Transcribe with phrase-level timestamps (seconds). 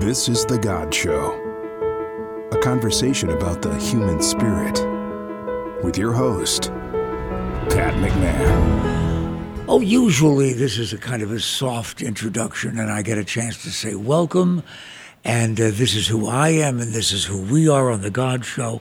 [0.00, 1.32] This is The God Show,
[2.52, 4.74] a conversation about the human spirit
[5.84, 6.64] with your host,
[7.70, 9.64] Pat McMahon.
[9.68, 13.62] Oh, usually this is a kind of a soft introduction, and I get a chance
[13.62, 14.64] to say welcome.
[15.24, 18.10] And uh, this is who I am, and this is who we are on The
[18.10, 18.80] God Show.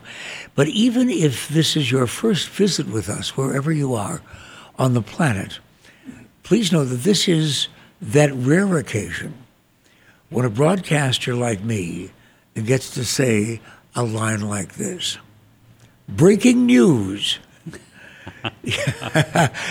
[0.56, 4.22] But even if this is your first visit with us, wherever you are
[4.80, 5.60] on the planet,
[6.42, 7.68] please know that this is
[8.02, 9.43] that rare occasion
[10.34, 12.12] when a broadcaster like me
[12.56, 13.62] gets to say
[13.96, 15.18] a line like this
[16.10, 17.40] Breaking news.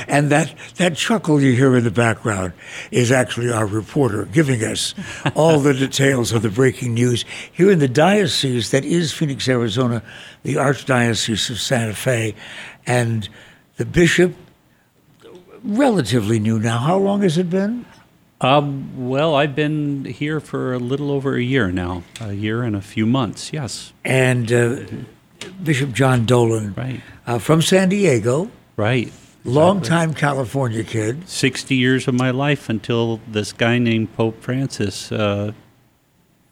[0.08, 2.52] and that, that chuckle you hear in the background
[2.90, 4.94] is actually our reporter giving us
[5.34, 10.02] all the details of the breaking news here in the diocese that is Phoenix, Arizona,
[10.42, 12.34] the Archdiocese of Santa Fe.
[12.86, 13.28] And
[13.76, 14.34] the bishop,
[15.62, 16.78] relatively new now.
[16.78, 17.84] How long has it been?
[18.42, 22.74] Um, well, I've been here for a little over a year now, a year and
[22.74, 23.92] a few months, yes.
[24.04, 24.80] And uh,
[25.62, 27.00] Bishop John Dolan Right.
[27.26, 29.12] uh, from San Diego, Right.
[29.44, 31.28] longtime California kid.
[31.28, 35.52] 60 years of my life until this guy named Pope Francis uh,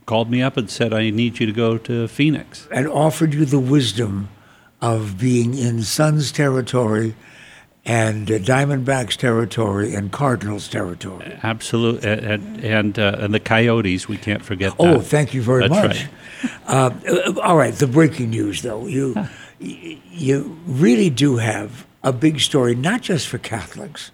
[0.06, 2.68] called me up and said, I need you to go to Phoenix.
[2.70, 4.28] and offered you the wisdom
[4.80, 7.14] of being in Suns territory
[7.86, 11.38] and uh, Diamondbacks territory and Cardinals territory.
[11.42, 12.08] Absolutely.
[12.08, 14.82] And, and, uh, and the Coyotes, we can't forget that.
[14.96, 16.06] Oh, thank you very That's much.
[16.66, 18.86] Uh, uh, all right, the breaking news, though.
[18.86, 19.14] You,
[19.60, 24.10] y- you really do have a big story, not just for Catholics,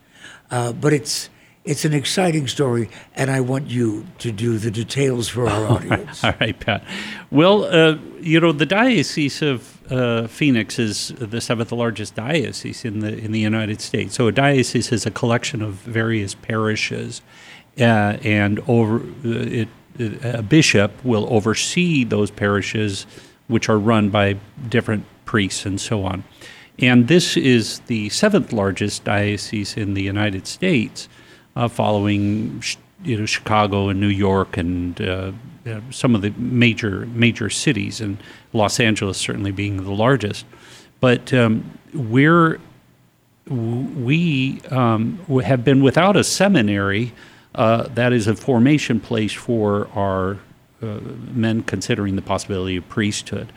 [0.51, 1.29] uh, but it's
[1.65, 6.23] it's an exciting story, and I want you to do the details for our audience.
[6.23, 6.85] All right, Pat.
[7.33, 13.01] Well, uh, you know, the Diocese of uh, Phoenix is the seventh largest diocese in
[13.01, 14.15] the in the United States.
[14.15, 17.23] So a diocese is a collection of various parishes,
[17.79, 19.69] uh, and over uh, it,
[20.23, 23.07] a bishop will oversee those parishes,
[23.49, 24.37] which are run by
[24.69, 26.25] different priests and so on.
[26.79, 31.09] And this is the seventh largest diocese in the United States,
[31.55, 32.63] uh, following
[33.05, 35.01] you know Chicago and New York and
[35.67, 38.19] uh, some of the major major cities, and
[38.53, 40.47] Los Angeles certainly being the largest.
[41.01, 42.59] But um, we're
[43.49, 47.13] we um, have been without a seminary
[47.57, 50.39] uh, that is a formation place for our
[50.83, 51.01] uh,
[51.33, 53.51] men considering the possibility of priesthood.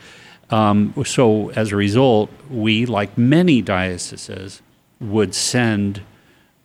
[0.48, 4.62] Um, so, as a result, we, like many dioceses,
[5.00, 6.02] would send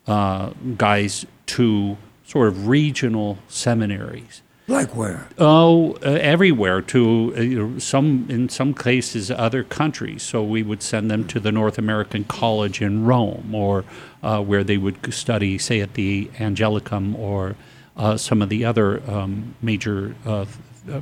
[0.07, 4.41] uh, guys to sort of regional seminaries.
[4.67, 5.27] Like where?
[5.37, 10.23] Oh, uh, everywhere to uh, some in some cases other countries.
[10.23, 13.85] So we would send them to the North American College in Rome, or
[14.23, 17.55] uh, where they would study, say, at the Angelicum, or
[17.95, 20.45] uh, some of the other um, major uh,
[20.91, 21.01] uh,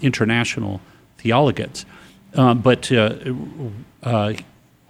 [0.00, 0.80] international
[1.18, 1.84] theologates.
[2.32, 2.92] But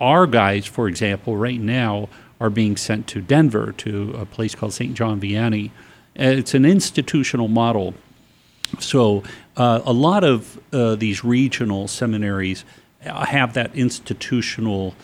[0.00, 2.08] our guys, for example, right now
[2.40, 4.94] are being sent to Denver to a place called St.
[4.94, 5.70] John Vianney.
[6.18, 7.94] Uh, It's an institutional model.
[8.78, 9.22] So
[9.56, 12.64] uh, a lot of uh, these regional seminaries
[13.04, 14.94] uh, have that institutional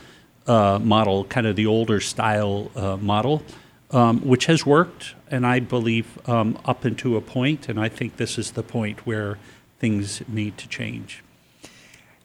[0.46, 3.42] uh, model, kind of the older style uh, model,
[3.90, 8.16] um, which has worked, and I believe um, up into a point, and I think
[8.16, 9.38] this is the point where
[9.78, 11.22] things need to change.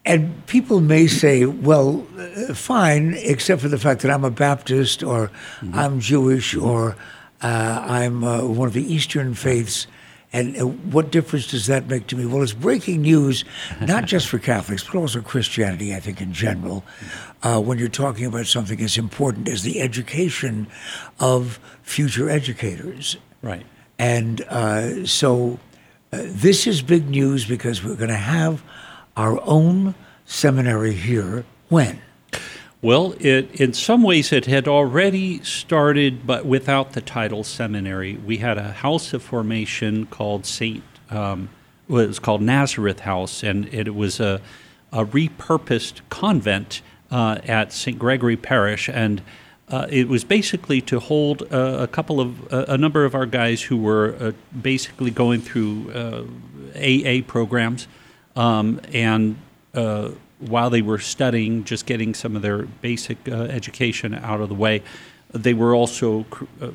[0.05, 5.03] And people may say, well, uh, fine, except for the fact that I'm a Baptist
[5.03, 5.31] or
[5.73, 6.95] I'm Jewish or
[7.43, 9.87] uh, I'm uh, one of the Eastern faiths.
[10.31, 12.25] And uh, what difference does that make to me?
[12.25, 13.45] Well, it's breaking news,
[13.79, 16.83] not just for Catholics, but also Christianity, I think, in general,
[17.43, 20.67] uh, when you're talking about something as important as the education
[21.19, 23.17] of future educators.
[23.43, 23.65] Right.
[23.99, 25.59] And uh, so
[26.11, 28.63] uh, this is big news because we're going to have
[29.15, 29.93] our own
[30.25, 31.45] seminary here.
[31.69, 32.01] When?
[32.83, 38.17] Well, it, in some ways, it had already started, but without the title seminary.
[38.17, 40.83] We had a house of formation called Saint.
[41.09, 41.47] Um,
[41.87, 44.41] well, it was called Nazareth House, and it was a,
[44.91, 47.97] a repurposed convent uh, at St.
[47.97, 49.21] Gregory Parish, and
[49.69, 53.25] uh, it was basically to hold uh, a couple of uh, a number of our
[53.25, 54.31] guys who were uh,
[54.61, 56.25] basically going through uh,
[56.75, 57.87] AA programs,
[58.35, 59.37] um, and
[59.73, 60.09] uh,
[60.49, 64.55] while they were studying, just getting some of their basic uh, education out of the
[64.55, 64.81] way,
[65.31, 66.25] they were also
[66.61, 66.69] uh,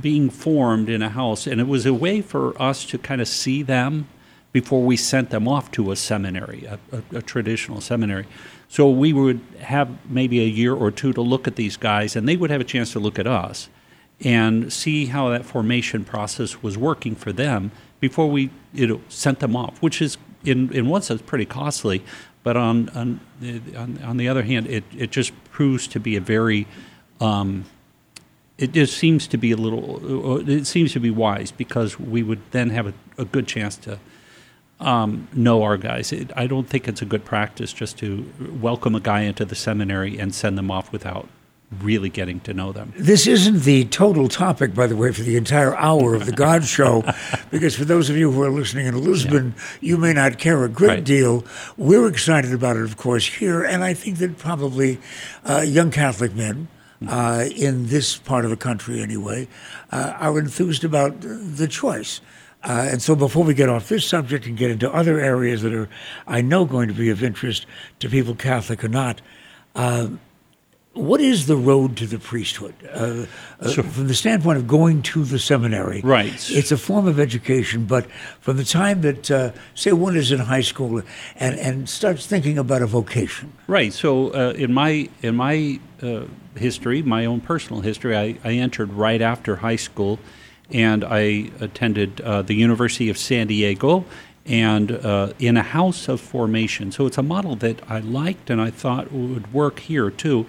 [0.00, 3.28] being formed in a house, and it was a way for us to kind of
[3.28, 4.06] see them
[4.52, 8.26] before we sent them off to a seminary, a, a, a traditional seminary.
[8.68, 12.28] So we would have maybe a year or two to look at these guys, and
[12.28, 13.68] they would have a chance to look at us.
[14.20, 17.70] and see how that formation process was working for them
[18.00, 22.02] before we you know sent them off, which is in in one sense pretty costly,
[22.44, 23.20] but on on
[23.76, 26.68] on, on the other hand, it it just proves to be a very
[27.20, 27.64] um,
[28.56, 32.40] it just seems to be a little it seems to be wise because we would
[32.52, 33.98] then have a, a good chance to
[34.78, 36.12] um, know our guys.
[36.12, 38.30] It, I don't think it's a good practice just to
[38.60, 41.28] welcome a guy into the seminary and send them off without
[41.82, 42.92] really getting to know them.
[42.96, 46.64] This isn't the total topic, by the way, for the entire hour of the God
[46.64, 47.04] Show,
[47.50, 49.62] because for those of you who are listening in Lisbon, yeah.
[49.80, 51.04] you may not care a great right.
[51.04, 51.44] deal.
[51.76, 54.98] We're excited about it, of course, here, and I think that probably
[55.44, 56.68] uh, young Catholic men.
[57.06, 59.46] Uh, in this part of the country, anyway,
[59.92, 62.22] uh, are enthused about the choice.
[62.64, 65.74] Uh, and so, before we get off this subject and get into other areas that
[65.74, 65.88] are,
[66.26, 67.66] I know, going to be of interest
[67.98, 69.20] to people, Catholic or not,
[69.74, 70.08] uh,
[70.94, 73.26] what is the road to the priesthood uh,
[73.60, 73.84] uh, sure.
[73.84, 76.00] from the standpoint of going to the seminary?
[76.00, 76.32] Right.
[76.50, 78.10] It's a form of education, but
[78.40, 81.02] from the time that, uh, say, one is in high school
[81.36, 83.52] and, and starts thinking about a vocation.
[83.66, 83.92] Right.
[83.92, 86.24] So, uh, in my in my uh,
[86.56, 90.20] history, my own personal history, I, I entered right after high school,
[90.70, 94.04] and I attended uh, the University of San Diego
[94.46, 96.92] and uh, in a house of formation.
[96.92, 100.46] So it's a model that I liked and I thought would work here too.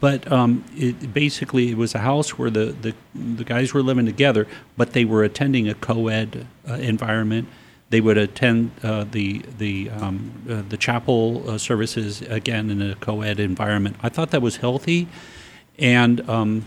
[0.00, 4.06] But um, it, basically, it was a house where the, the, the, guys were living
[4.06, 4.46] together,
[4.76, 7.48] but they were attending a co ed uh, environment.
[7.92, 12.94] They would attend uh, the the um, uh, the chapel uh, services again in a
[12.94, 13.96] co-ed environment.
[14.02, 15.08] I thought that was healthy,
[15.78, 16.64] and um,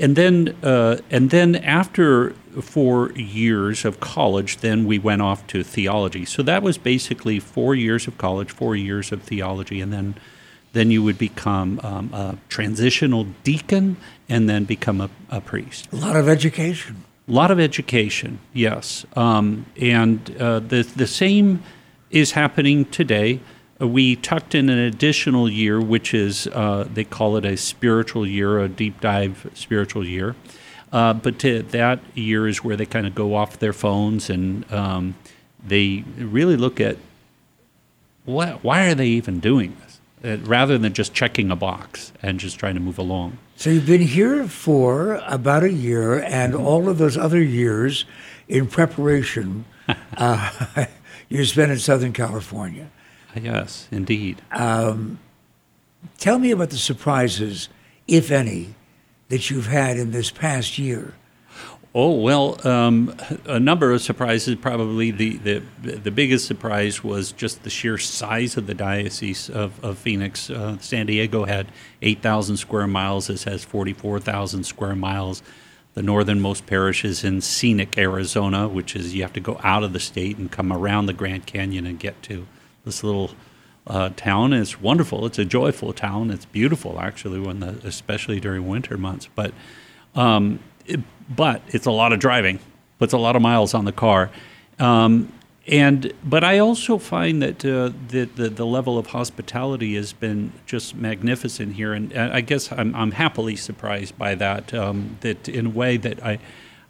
[0.00, 2.30] and then uh, and then after
[2.60, 6.24] four years of college, then we went off to theology.
[6.24, 10.16] So that was basically four years of college, four years of theology, and then
[10.72, 13.96] then you would become um, a transitional deacon
[14.28, 15.88] and then become a, a, priest.
[15.92, 17.04] A lot of education.
[17.26, 19.04] A lot of education, yes.
[19.16, 21.62] Um, and uh, the the same
[22.10, 23.40] is happening today
[23.80, 28.58] we tucked in an additional year, which is uh, they call it a spiritual year,
[28.58, 30.34] a deep dive spiritual year.
[30.92, 34.70] Uh, but to, that year is where they kind of go off their phones and
[34.72, 35.14] um,
[35.64, 36.96] they really look at
[38.24, 39.87] what, why are they even doing this,
[40.24, 43.38] uh, rather than just checking a box and just trying to move along.
[43.56, 46.64] So you've been here for about a year, and mm-hmm.
[46.64, 48.04] all of those other years
[48.46, 49.64] in preparation,
[50.16, 50.86] uh,
[51.28, 52.90] you spent in Southern California.
[53.34, 54.42] Yes, indeed.
[54.52, 55.18] Um,
[56.18, 57.68] tell me about the surprises,
[58.06, 58.74] if any,
[59.28, 61.14] that you've had in this past year.
[61.94, 64.56] Oh well, um, a number of surprises.
[64.56, 69.82] Probably the, the the biggest surprise was just the sheer size of the diocese of,
[69.82, 70.50] of Phoenix.
[70.50, 73.28] Uh, San Diego had eight thousand square miles.
[73.28, 75.42] This has forty four thousand square miles.
[75.94, 79.92] The northernmost parish is in scenic Arizona, which is you have to go out of
[79.92, 82.46] the state and come around the Grand Canyon and get to
[82.84, 83.30] this little
[83.86, 84.52] uh, town.
[84.52, 85.26] It's wonderful.
[85.26, 86.30] It's a joyful town.
[86.30, 89.28] It's beautiful, actually, when the, especially during winter months.
[89.34, 89.52] But
[90.14, 92.60] um, it, but it's a lot of driving.
[92.98, 94.30] Puts a lot of miles on the car.
[94.78, 95.32] Um,
[95.66, 100.52] and but I also find that uh, the, the, the level of hospitality has been
[100.64, 104.72] just magnificent here, and I guess I'm, I'm happily surprised by that.
[104.72, 106.38] Um, that in a way that I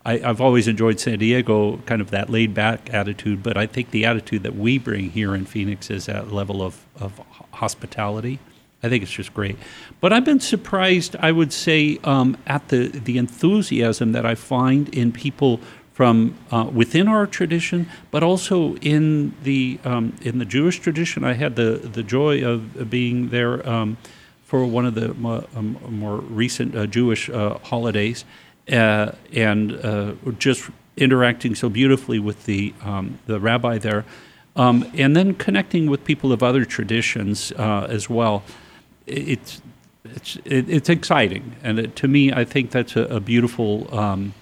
[0.09, 3.91] I, have always enjoyed San Diego, kind of that laid back attitude, but I think
[3.91, 7.21] the attitude that we bring here in Phoenix is that level of, of
[7.53, 8.39] hospitality.
[8.83, 9.57] I think it's just great.
[10.01, 14.89] But I've been surprised, I would say, um, at the, the enthusiasm that I find
[14.95, 15.61] in people
[15.99, 21.25] from uh, within our tradition, but also in the um, in the Jewish tradition.
[21.25, 23.97] I had the the joy of being there um,
[24.45, 28.25] for one of the more, um, more recent uh, Jewish uh, holidays,
[28.71, 34.05] uh, and uh, just interacting so beautifully with the um, the rabbi there,
[34.55, 38.45] um, and then connecting with people of other traditions uh, as well.
[39.09, 39.63] It's
[40.05, 43.93] it's it, it's exciting, and it, to me, I think that's a, a beautiful.
[43.95, 44.35] Um,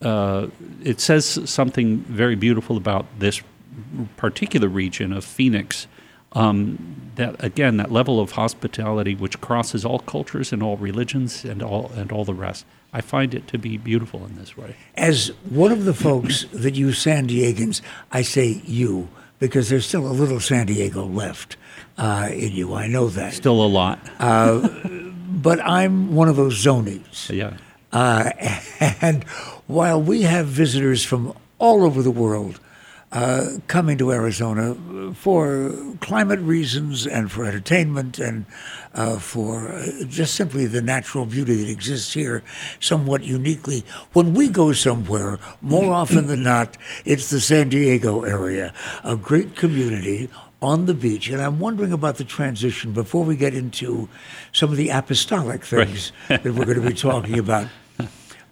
[0.00, 0.46] uh,
[0.84, 3.42] it says something very beautiful about this
[4.16, 5.86] particular region of Phoenix.
[6.32, 11.62] Um, that again, that level of hospitality which crosses all cultures and all religions and
[11.62, 12.64] all and all the rest.
[12.92, 14.76] I find it to be beautiful in this way.
[14.94, 17.80] As one of the folks that you San Diegans,
[18.12, 21.56] I say you because there's still a little San Diego left
[21.98, 22.74] uh, in you.
[22.74, 23.34] I know that.
[23.34, 23.98] Still a lot.
[24.18, 24.68] uh,
[25.42, 27.30] but I'm one of those zonies.
[27.30, 27.56] Yeah.
[27.92, 28.30] Uh,
[29.00, 29.24] and
[29.66, 32.60] while we have visitors from all over the world
[33.10, 34.74] uh, coming to Arizona
[35.14, 38.44] for climate reasons and for entertainment and
[38.92, 42.42] uh, for just simply the natural beauty that exists here
[42.80, 43.82] somewhat uniquely.
[44.12, 46.76] When we go somewhere, more often than not,
[47.06, 48.74] it's the San Diego area,
[49.04, 50.28] a great community
[50.60, 51.28] on the beach.
[51.28, 54.08] And I'm wondering about the transition before we get into
[54.52, 56.42] some of the apostolic things right.
[56.42, 57.68] that we're going to be talking about.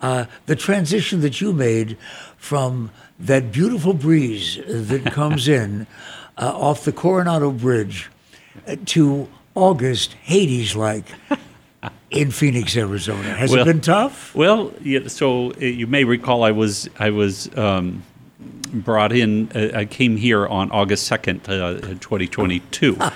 [0.01, 1.97] Uh, the transition that you made
[2.37, 5.87] from that beautiful breeze that comes in
[6.37, 8.11] uh, off the Coronado Bridge
[8.67, 11.07] uh, to August, Hades like.
[12.11, 14.35] in Phoenix, Arizona, has well, it been tough?
[14.35, 18.03] Well, yeah, so uh, you may recall I was I was um,
[18.73, 19.51] brought in.
[19.55, 22.99] Uh, I came here on August second, uh, twenty twenty two.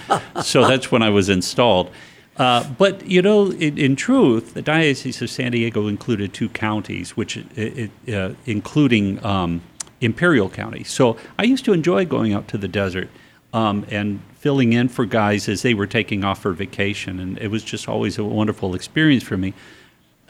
[0.42, 1.90] So that's when I was installed.
[2.36, 7.16] Uh, but you know, in, in, truth, the Diocese of San Diego included two counties,
[7.16, 9.60] which it, it, uh, including um,
[10.00, 10.82] Imperial County.
[10.84, 13.10] So I used to enjoy going out to the desert
[13.52, 17.48] um, and filling in for guys as they were taking off for vacation, and it
[17.48, 19.52] was just always a wonderful experience for me.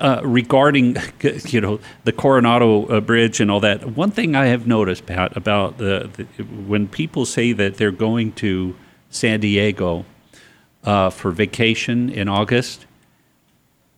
[0.01, 0.97] Uh, regarding
[1.47, 5.37] you know the Coronado uh, Bridge and all that, one thing I have noticed, Pat,
[5.37, 8.75] about the, the when people say that they're going to
[9.11, 10.07] San Diego
[10.85, 12.87] uh, for vacation in August,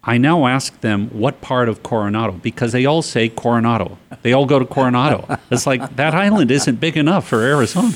[0.04, 3.98] I now ask them what part of Coronado because they all say Coronado.
[4.22, 5.38] They all go to Coronado.
[5.50, 7.94] it's like that island isn't big enough for Arizona.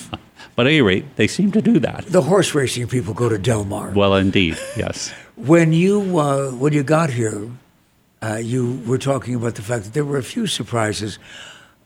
[0.55, 2.07] But at any rate, they seem to do that.
[2.07, 3.91] The horse racing people go to Del Mar.
[3.91, 5.13] Well, indeed, yes.
[5.35, 7.51] when you uh, when you got here,
[8.27, 11.19] uh, you were talking about the fact that there were a few surprises.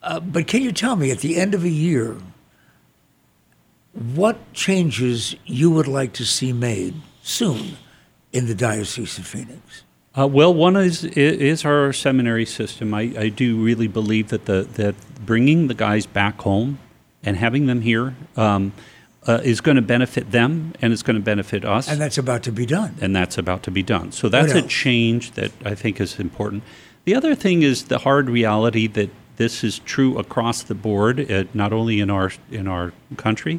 [0.03, 2.17] Uh, but can you tell me at the end of a year,
[3.93, 7.77] what changes you would like to see made soon
[8.33, 9.83] in the Diocese of Phoenix?
[10.17, 12.95] Uh, well, one is is our seminary system.
[12.95, 14.95] I, I do really believe that the that
[15.25, 16.79] bringing the guys back home
[17.23, 18.73] and having them here um,
[19.27, 21.89] uh, is going to benefit them and it's going to benefit us.
[21.89, 22.97] And that's about to be done.
[23.01, 24.13] And that's about to be done.
[24.13, 26.63] So that's a change that I think is important.
[27.05, 31.45] The other thing is the hard reality that this is true across the board, uh,
[31.55, 33.59] not only in our in our country,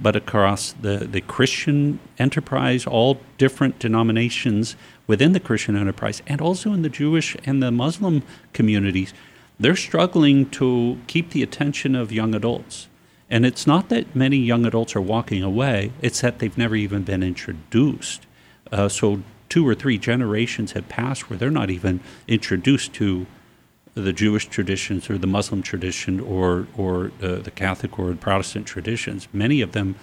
[0.00, 4.74] but across the, the Christian enterprise, all different denominations
[5.06, 9.12] within the Christian enterprise, and also in the Jewish and the Muslim communities,
[9.58, 12.88] they're struggling to keep the attention of young adults.
[13.30, 17.04] And it's not that many young adults are walking away, it's that they've never even
[17.04, 18.26] been introduced.
[18.72, 23.26] Uh, so, two or three generations have passed where they're not even introduced to
[23.94, 29.28] the Jewish traditions or the Muslim tradition or or uh, the Catholic or Protestant traditions.
[29.32, 29.96] Many of them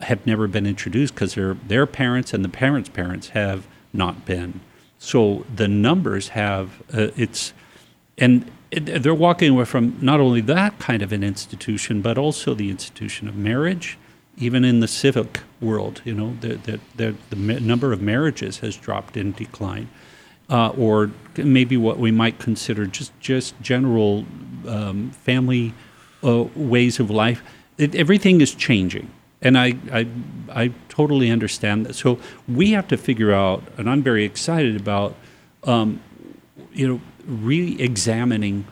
[0.00, 4.60] have never been introduced because their their parents and the parents' parents have not been.
[4.98, 7.52] So the numbers have uh, it's
[8.16, 12.70] and they're walking away from not only that kind of an institution, but also the
[12.70, 13.98] institution of marriage.
[14.36, 18.76] Even in the civic world, you know, the, the, the, the number of marriages has
[18.76, 19.88] dropped in decline
[20.50, 24.24] uh, or maybe what we might consider just just general
[24.66, 25.74] um, family
[26.24, 27.42] uh, ways of life.
[27.76, 29.10] It, everything is changing,
[29.42, 30.06] and I, I
[30.50, 31.94] I totally understand that.
[31.94, 35.14] So we have to figure out, and I'm very excited about,
[35.64, 36.00] um,
[36.72, 38.66] you know, re-examining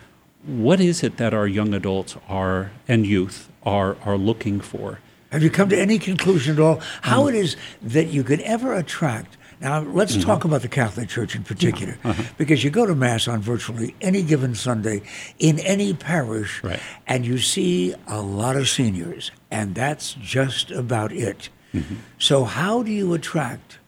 [0.44, 5.00] what is it that our young adults are and youth are are looking for.
[5.30, 8.40] Have you come to any conclusion at all how um, it is that you could
[8.40, 10.26] ever attract now, let's mm-hmm.
[10.26, 12.10] talk about the Catholic Church in particular, yeah.
[12.10, 12.22] uh-huh.
[12.36, 15.02] because you go to Mass on virtually any given Sunday
[15.38, 16.80] in any parish, right.
[17.06, 21.48] and you see a lot of seniors, and that's just about it.
[21.72, 21.94] Mm-hmm.
[22.18, 23.78] So, how do you attract?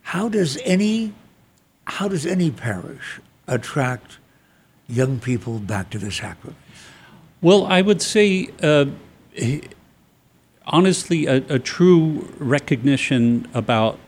[0.00, 1.12] How does any,
[1.84, 4.18] how does any parish attract
[4.88, 6.58] young people back to the sacrament?
[7.40, 8.48] Well, I would say.
[8.62, 8.86] Uh,
[10.66, 13.98] honestly, a, a true recognition about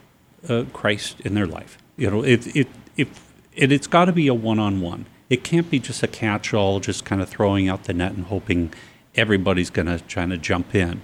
[0.48, 1.78] uh, Christ in their life.
[1.96, 5.06] You know, it it if it, it's got to be a one-on-one.
[5.30, 8.72] It can't be just a catch-all, just kind of throwing out the net and hoping
[9.14, 11.00] everybody's going to try to jump in.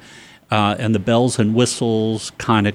[0.50, 2.74] Uh, and the bells and whistles kind of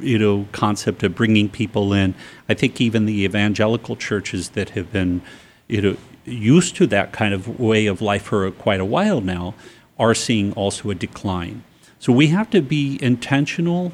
[0.00, 2.14] you know concept of bringing people in.
[2.48, 5.22] I think even the evangelical churches that have been
[5.68, 9.54] you know used to that kind of way of life for quite a while now
[9.98, 11.62] are seeing also a decline.
[11.98, 13.92] So we have to be intentional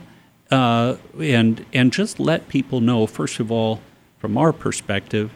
[0.50, 3.80] uh, and and just let people know first of all,
[4.18, 5.32] from our perspective,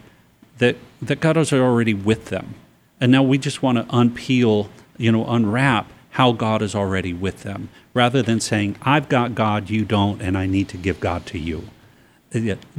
[0.58, 2.54] that that God is already with them,
[3.00, 7.42] and now we just want to unpeel, you know, unwrap how God is already with
[7.42, 11.24] them, rather than saying I've got God, you don't, and I need to give God
[11.26, 11.68] to you.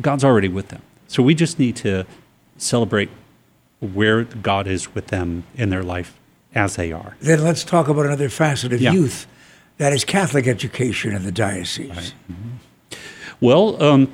[0.02, 2.06] God's already with them, so we just need to
[2.58, 3.10] celebrate
[3.80, 6.18] where God is with them in their life
[6.54, 7.16] as they are.
[7.22, 8.92] Then let's talk about another facet of Yeah.
[8.94, 9.26] youth.
[9.78, 12.14] That is Catholic education in the diocese.
[13.40, 14.12] Well, um,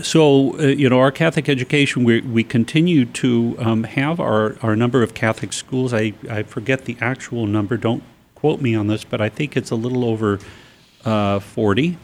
[0.00, 4.76] so uh, you know, our Catholic education, we we continue to um, have our, our
[4.76, 5.92] number of Catholic schools.
[5.92, 7.76] I, I forget the actual number.
[7.76, 8.04] Don't
[8.40, 10.38] quote me on this, but I think it's a little over
[11.04, 11.96] uh, forty.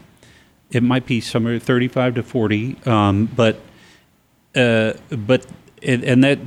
[0.71, 3.55] It might be somewhere thirty-five to forty, um, but
[4.55, 5.45] uh, but
[5.83, 6.39] and, and that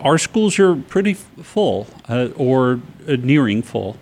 [0.00, 3.96] our schools are pretty full uh, or uh, nearing full,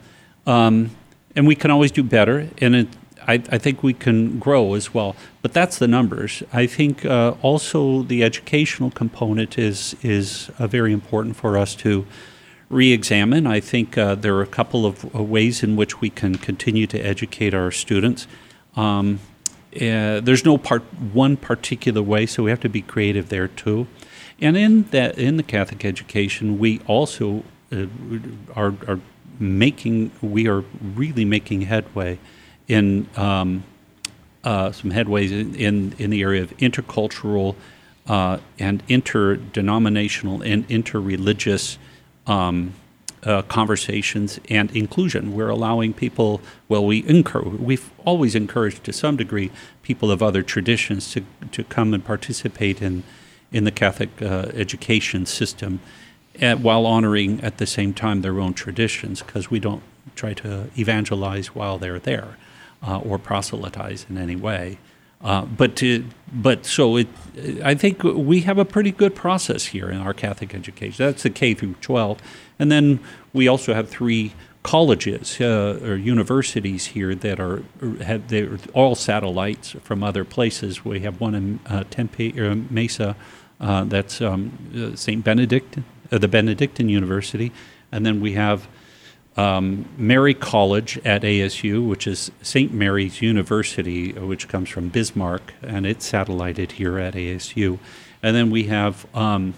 [0.47, 0.91] um,
[1.37, 2.49] and we can always do better.
[2.61, 2.89] And it,
[3.27, 5.17] I, I think we can grow as well.
[5.43, 6.43] But that's the numbers.
[6.53, 12.07] I think uh, also the educational component is is uh, very important for us to
[12.75, 13.47] re-examine.
[13.47, 16.87] I think uh, there are a couple of uh, ways in which we can continue
[16.89, 18.27] to educate our students.
[18.77, 19.21] Um,
[19.75, 23.87] uh, there's no part one particular way, so we have to be creative there too.
[24.41, 27.87] And in that, in the Catholic education, we also uh,
[28.55, 29.01] are, are
[29.39, 32.19] making, we are really making headway
[32.67, 33.65] in um,
[34.43, 37.55] uh, some headways in, in, in the area of intercultural
[38.07, 41.79] uh, and interdenominational and interreligious
[42.27, 42.75] um,
[43.25, 45.35] uh, conversations and inclusion.
[45.35, 49.51] We're allowing people, well, we encourage, we've always encouraged to some degree
[49.83, 53.03] people of other traditions to, to come and participate in,
[53.51, 55.81] in the Catholic uh, education system
[56.43, 59.83] uh, while honoring at the same time their own traditions because we don't
[60.15, 62.37] try to evangelize while they're there
[62.87, 64.79] uh, or proselytize in any way.
[65.25, 67.09] Uh, but to, but so it,
[67.65, 71.07] I think we have a pretty good process here in our Catholic education.
[71.07, 72.19] That's the K through 12,
[72.59, 73.01] and then
[73.33, 77.63] we also have three colleges uh, or universities here that are
[78.03, 80.85] have they're all satellites from other places.
[80.85, 83.17] We have one in uh, Tempe, uh, Mesa,
[83.61, 85.79] uh, that's um, uh, Saint Benedict,
[86.13, 87.53] uh, the Benedictine University,
[87.91, 88.69] and then we have
[89.37, 92.73] um, Mary College at ASU, which is St.
[92.73, 97.79] Mary's University, which comes from Bismarck, and it's satellited here at ASU.
[98.23, 99.55] And then we have um,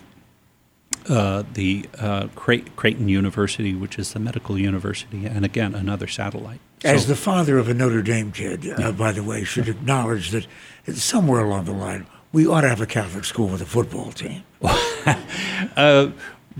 [1.08, 6.60] uh, the uh, Cray- Creighton University, which is the medical university, and again, another satellite.
[6.84, 10.30] As So- the father of a Notre Dame kid, uh, by the way, should acknowledge
[10.30, 10.46] that
[10.94, 14.42] somewhere along the line we ought to have a Catholic school with a football team.
[15.76, 16.10] uh,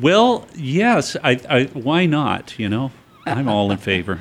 [0.01, 2.59] well, yes, I, I, why not?
[2.59, 2.93] You know,
[3.27, 4.21] I'm all in favor.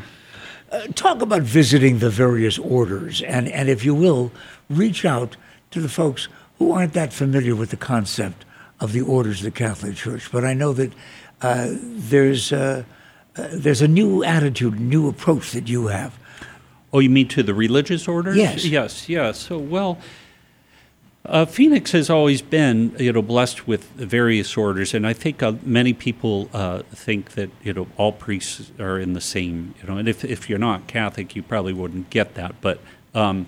[0.96, 4.32] Talk about visiting the various orders, and, and if you will,
[4.70, 5.38] reach out
[5.72, 8.44] to the folks who aren't that familiar with the concept
[8.80, 10.30] of the orders of the Catholic Church.
[10.32, 10.92] But I know that
[11.42, 12.84] uh, there's, uh,
[13.38, 16.18] uh, there's a new attitude, new approach that you have.
[16.92, 18.36] Oh, you mean to the religious orders?
[18.36, 18.66] Yes.
[18.66, 19.38] Yes, yes.
[19.40, 19.98] So, well,
[21.28, 25.54] uh, Phoenix has always been, you know, blessed with various orders, and I think uh,
[25.64, 29.98] many people uh, think that you know all priests are in the same, you know,
[29.98, 32.60] and if if you're not Catholic, you probably wouldn't get that.
[32.62, 32.80] But
[33.14, 33.48] um,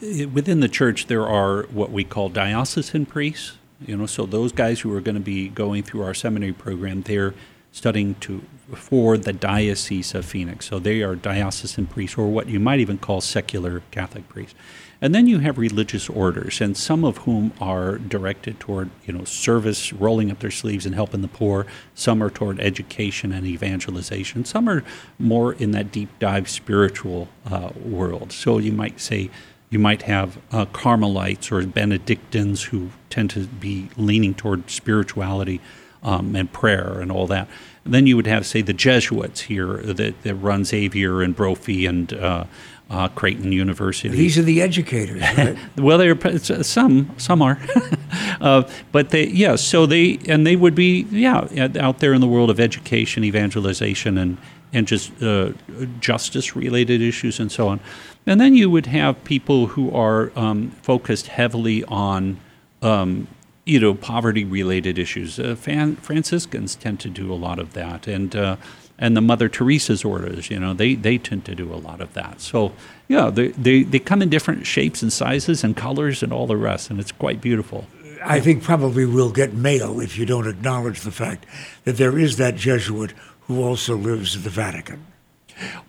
[0.00, 3.58] within the church, there are what we call diocesan priests.
[3.86, 7.02] You know, so those guys who are going to be going through our seminary program,
[7.02, 7.34] they're
[7.72, 8.42] studying to
[8.74, 10.66] for the diocese of Phoenix.
[10.66, 14.54] So they are diocesan priests, or what you might even call secular Catholic priests.
[15.02, 19.24] And then you have religious orders, and some of whom are directed toward you know
[19.24, 21.66] service, rolling up their sleeves and helping the poor.
[21.96, 24.44] Some are toward education and evangelization.
[24.44, 24.84] Some are
[25.18, 28.30] more in that deep dive spiritual uh, world.
[28.30, 29.28] So you might say
[29.70, 35.60] you might have uh, Carmelites or Benedictines who tend to be leaning toward spirituality
[36.04, 37.48] um, and prayer and all that.
[37.84, 41.86] And then you would have, say, the Jesuits here that, that run Xavier and Brophy
[41.86, 42.44] and uh,
[42.90, 44.08] uh, Creighton University.
[44.08, 45.56] These are the educators, right?
[45.76, 47.58] Well, there are some, some are,
[48.40, 49.56] uh, but they, yeah.
[49.56, 51.48] So they and they would be, yeah,
[51.80, 54.36] out there in the world of education, evangelization, and
[54.74, 55.52] and just uh,
[56.00, 57.78] justice-related issues and so on.
[58.26, 62.40] And then you would have people who are um, focused heavily on,
[62.80, 63.28] um,
[63.66, 65.38] you know, poverty-related issues.
[65.38, 68.58] Uh, Fan, Franciscans tend to do a lot of that, and.
[69.02, 72.14] And the Mother Teresa's orders, you know, they, they tend to do a lot of
[72.14, 72.40] that.
[72.40, 72.72] So,
[73.08, 76.56] yeah, they, they, they come in different shapes and sizes and colors and all the
[76.56, 77.86] rest, and it's quite beautiful.
[78.24, 81.46] I think probably we'll get mail if you don't acknowledge the fact
[81.84, 83.12] that there is that Jesuit
[83.42, 85.04] who also lives at the Vatican.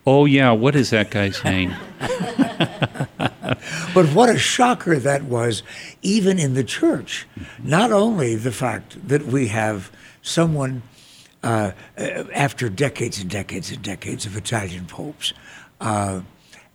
[0.05, 1.75] Oh, yeah, what is that guy's name?
[3.93, 5.61] But what a shocker that was,
[6.01, 7.27] even in the church.
[7.61, 10.81] Not only the fact that we have someone,
[11.43, 11.71] uh,
[12.33, 15.33] after decades and decades and decades of Italian popes,
[15.81, 16.21] uh,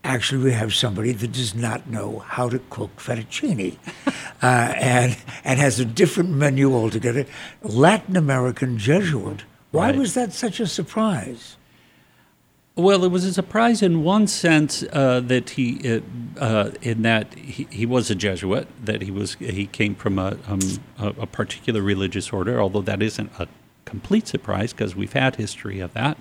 [0.04, 3.76] actually we have somebody that does not know how to cook fettuccine
[4.42, 7.26] uh, and, and has a different menu altogether.
[7.62, 9.98] Latin American Jesuit Why Right.
[9.98, 11.56] was that such a surprise?
[12.76, 16.00] Well, it was a surprise in one sense uh, that he, uh,
[16.38, 20.36] uh, in that he, he was a Jesuit, that he was he came from a,
[20.46, 20.60] um,
[20.96, 22.60] a, a particular religious order.
[22.60, 23.48] Although that isn't a
[23.88, 26.18] complete surprise because we've had history of that.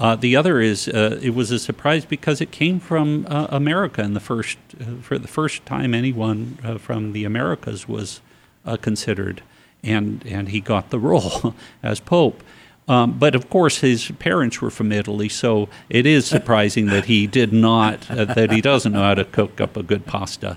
[0.00, 4.00] Uh, the other is uh, it was a surprise because it came from uh, America,
[4.00, 8.22] and the first uh, for the first time anyone uh, from the Americas was
[8.64, 9.42] uh, considered,
[9.84, 12.42] and and he got the role as pope.
[12.88, 17.26] Um, but of course, his parents were from Italy, so it is surprising that he
[17.26, 20.56] did not, that he doesn't know how to cook up a good pasta.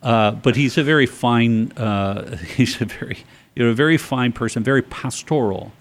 [0.00, 1.70] But he's a very fine,
[2.56, 3.24] he's a very,
[3.56, 5.72] you know, a very fine person, very pastoral,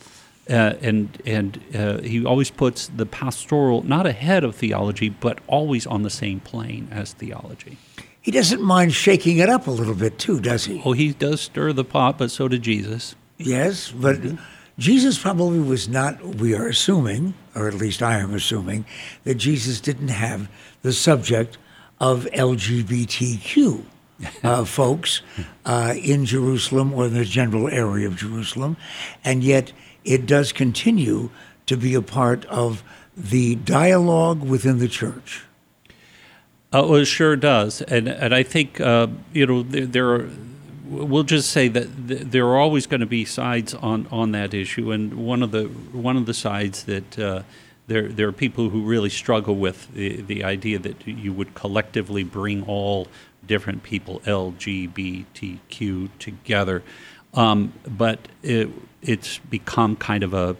[0.52, 5.88] uh, and and uh, he always puts the pastoral not ahead of theology, but always
[5.88, 7.78] on the same plane as theology.
[8.22, 10.82] He doesn't mind shaking it up a little bit too, does he?
[10.86, 13.16] Oh, he does stir the pot, but so did Jesus.
[13.38, 14.20] Yes, but
[14.78, 18.86] Jesus probably was not, we are assuming, or at least I am assuming,
[19.24, 20.50] that Jesus didn't have
[20.82, 21.58] the subject
[22.00, 23.84] of LGBTQ
[24.44, 25.22] uh, folks
[25.66, 28.78] uh, in Jerusalem or in the general area of Jerusalem.
[29.24, 31.30] And yet it does continue
[31.66, 32.84] to be a part of
[33.16, 35.46] the dialogue within the church.
[36.74, 40.30] Uh, well, it sure does, and and I think uh, you know there, there are.
[40.86, 44.54] We'll just say that th- there are always going to be sides on, on that
[44.54, 47.44] issue, and one of the one of the sides that uh,
[47.88, 52.24] there there are people who really struggle with the, the idea that you would collectively
[52.24, 53.08] bring all
[53.46, 56.84] different people LGBTQ together,
[57.34, 58.70] um, but it,
[59.02, 60.56] it's become kind of a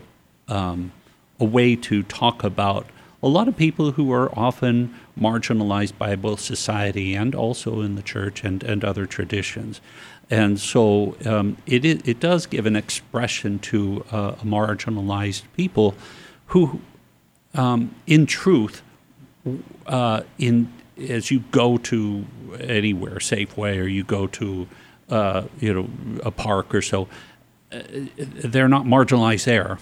[0.48, 0.92] um,
[1.40, 2.86] a way to talk about
[3.24, 8.02] a lot of people who are often marginalized by both society and also in the
[8.02, 9.80] church and, and other traditions.
[10.30, 15.94] And so um, it, it, does give an expression to uh, marginalized people
[16.48, 16.80] who,
[17.54, 18.82] um, in truth,
[19.88, 20.72] uh, in
[21.10, 22.26] as you go to
[22.60, 24.68] anywhere, Safeway, or you go to
[25.12, 25.90] uh, you know
[26.24, 27.08] a park or so,
[27.72, 27.82] uh,
[28.18, 29.78] they're not marginalized there,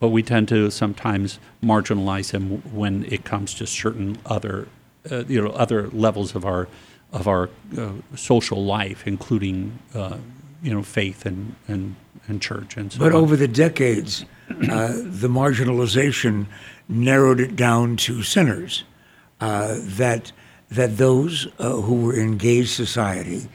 [0.00, 4.68] but we tend to sometimes marginalize them when it comes to certain other
[5.10, 6.68] uh, you know other levels of our
[7.12, 10.18] of our uh, social life, including uh,
[10.62, 11.96] you know faith and and,
[12.28, 13.22] and church and so But on.
[13.22, 16.46] over the decades, uh, the marginalization
[16.88, 18.84] narrowed it down to sinners.
[19.40, 20.32] Uh, that
[20.68, 23.48] that those uh, who were in gay society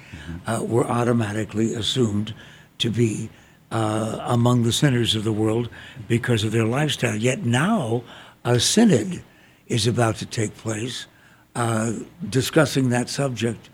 [0.47, 2.33] uh, were automatically assumed
[2.79, 3.29] to be
[3.71, 5.69] uh, among the sinners of the world
[6.07, 7.15] because of their lifestyle.
[7.15, 8.03] Yet now,
[8.43, 9.23] a synod
[9.67, 11.07] is about to take place.
[11.55, 11.93] Uh,
[12.29, 13.69] discussing that subject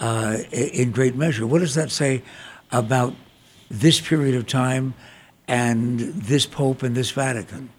[0.00, 1.46] uh, i- in great measure.
[1.46, 2.22] What does that say
[2.70, 3.14] about
[3.70, 4.92] this period of time
[5.48, 7.70] and this Pope and this Vatican?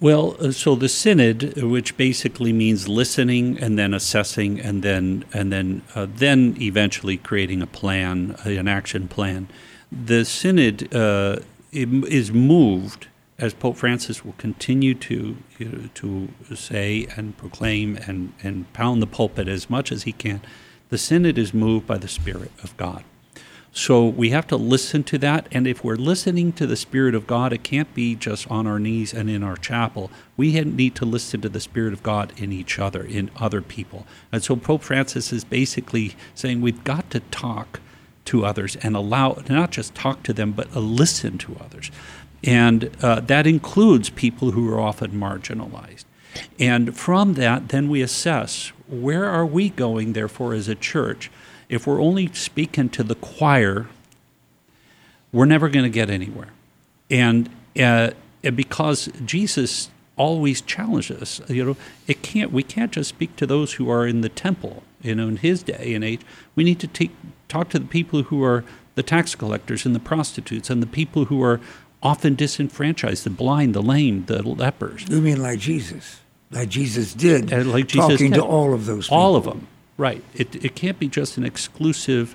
[0.00, 5.24] Well, uh, so the synod, uh, which basically means listening and then assessing and then
[5.32, 9.48] and then uh, then eventually creating a plan, uh, an action plan.
[9.90, 11.40] The synod uh,
[11.72, 13.08] is moved
[13.40, 19.02] as Pope Francis will continue to you know, to say and proclaim and and pound
[19.02, 20.40] the pulpit as much as he can.
[20.90, 23.02] The synod is moved by the Spirit of God.
[23.72, 25.46] So we have to listen to that.
[25.52, 28.78] And if we're listening to the Spirit of God, it can't be just on our
[28.78, 30.10] knees and in our chapel.
[30.36, 34.06] We need to listen to the Spirit of God in each other, in other people.
[34.32, 37.80] And so Pope Francis is basically saying we've got to talk
[38.26, 41.90] to others and allow, not just talk to them, but listen to others.
[42.44, 46.04] And uh, that includes people who are often marginalized.
[46.58, 51.30] And from that, then we assess where are we going, therefore, as a church?
[51.68, 53.88] If we're only speaking to the choir,
[55.32, 56.48] we're never going to get anywhere.
[57.10, 58.10] And, uh,
[58.42, 61.76] and because Jesus always challenges us, you know,
[62.06, 65.28] it can't, we can't just speak to those who are in the temple, you know,
[65.28, 66.22] in his day and age.
[66.56, 67.10] We need to take,
[67.48, 71.26] talk to the people who are the tax collectors and the prostitutes and the people
[71.26, 71.60] who are
[72.02, 75.08] often disenfranchised, the blind, the lame, the lepers.
[75.08, 76.20] You mean like Jesus?
[76.50, 79.18] Like Jesus did, Uh, like Jesus talking to all of those people.
[79.18, 80.24] All of them, right.
[80.34, 82.34] It, it can't be just an exclusive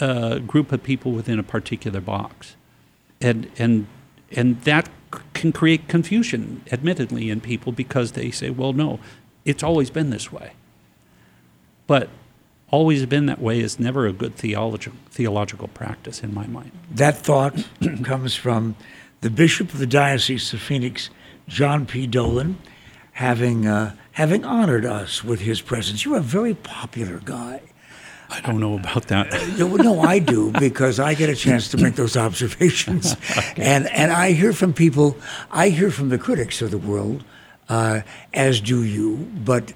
[0.00, 2.56] uh, group of people within a particular box.
[3.20, 3.86] And, and,
[4.32, 8.98] and that c- can create confusion, admittedly, in people because they say, well, no,
[9.44, 10.54] it's always been this way.
[11.86, 12.08] But
[12.70, 16.72] always been that way is never a good theological, theological practice in my mind.
[16.90, 17.54] That thought
[18.02, 18.74] comes from
[19.20, 21.10] the Bishop of the Diocese of Phoenix,
[21.46, 22.06] John P.
[22.06, 22.58] Dolan,
[23.12, 26.04] having uh, having honored us with his presence.
[26.04, 27.62] You're a very popular guy.
[28.30, 29.30] I don't know about that.
[29.58, 33.16] No, no, I do because I get a chance to make those observations,
[33.56, 35.16] and and I hear from people.
[35.50, 37.24] I hear from the critics of the world,
[37.68, 38.00] uh,
[38.32, 39.28] as do you.
[39.44, 39.72] But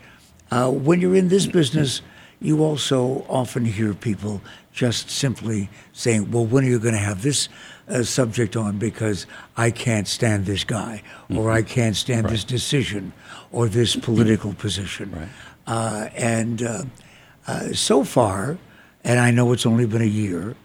[0.51, 2.01] uh, when you're in this business,
[2.41, 4.41] you also often hear people
[4.73, 7.49] just simply saying, "Well, when are you going to have this?"
[7.89, 12.33] Uh, subject on because I can't stand this guy, or I can't stand Right.
[12.33, 13.13] this decision,
[13.53, 15.13] or this political position.
[15.13, 15.29] Right.
[15.67, 16.85] Uh, and uh,
[17.47, 18.59] uh, so far,
[19.05, 20.57] and I know it's only been a year,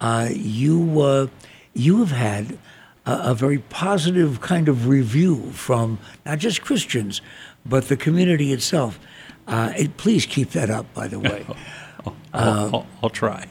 [0.00, 1.26] uh, you uh,
[1.74, 2.58] you have had
[3.06, 7.20] a, a very positive kind of review from not just Christians,
[7.66, 8.98] but the community itself.
[9.46, 11.46] Uh, it, please keep that up, by the way.
[12.04, 13.46] I'll, I'll, I'll try.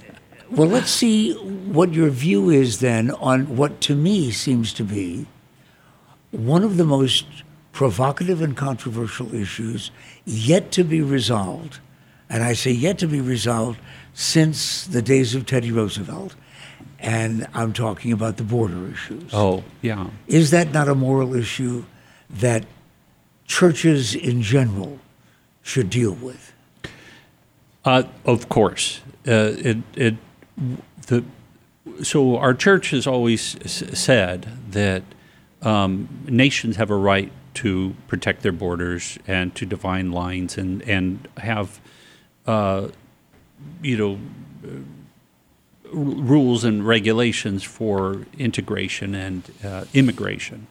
[0.49, 5.25] Well, let's see what your view is then on what to me seems to be
[6.31, 7.25] one of the most
[7.77, 9.91] provocative and controversial issues
[10.25, 11.77] yet to be resolved.
[12.27, 13.79] And I say yet to be resolved
[14.15, 16.33] since the days of Teddy Roosevelt.
[16.97, 19.29] And I'm talking about the border issues.
[19.31, 20.07] Oh, yeah.
[20.25, 21.85] Is that not a moral issue
[22.31, 22.65] that
[23.45, 24.97] churches in general
[25.61, 26.53] should deal with?
[27.85, 30.15] Uh, of course, uh, it it
[31.05, 31.23] the
[32.01, 35.03] so our church has always said that
[35.61, 41.27] um, nations have a right to protect their borders and to define lines and and
[41.37, 41.79] have
[42.45, 42.87] uh,
[43.81, 44.19] you know
[44.63, 44.69] uh,
[45.85, 50.67] r- rules and regulations for integration and uh, immigration.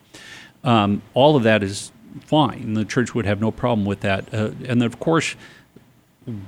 [0.62, 1.92] Um, all of that is
[2.24, 2.74] fine.
[2.74, 4.32] The church would have no problem with that.
[4.32, 5.36] Uh, and of course,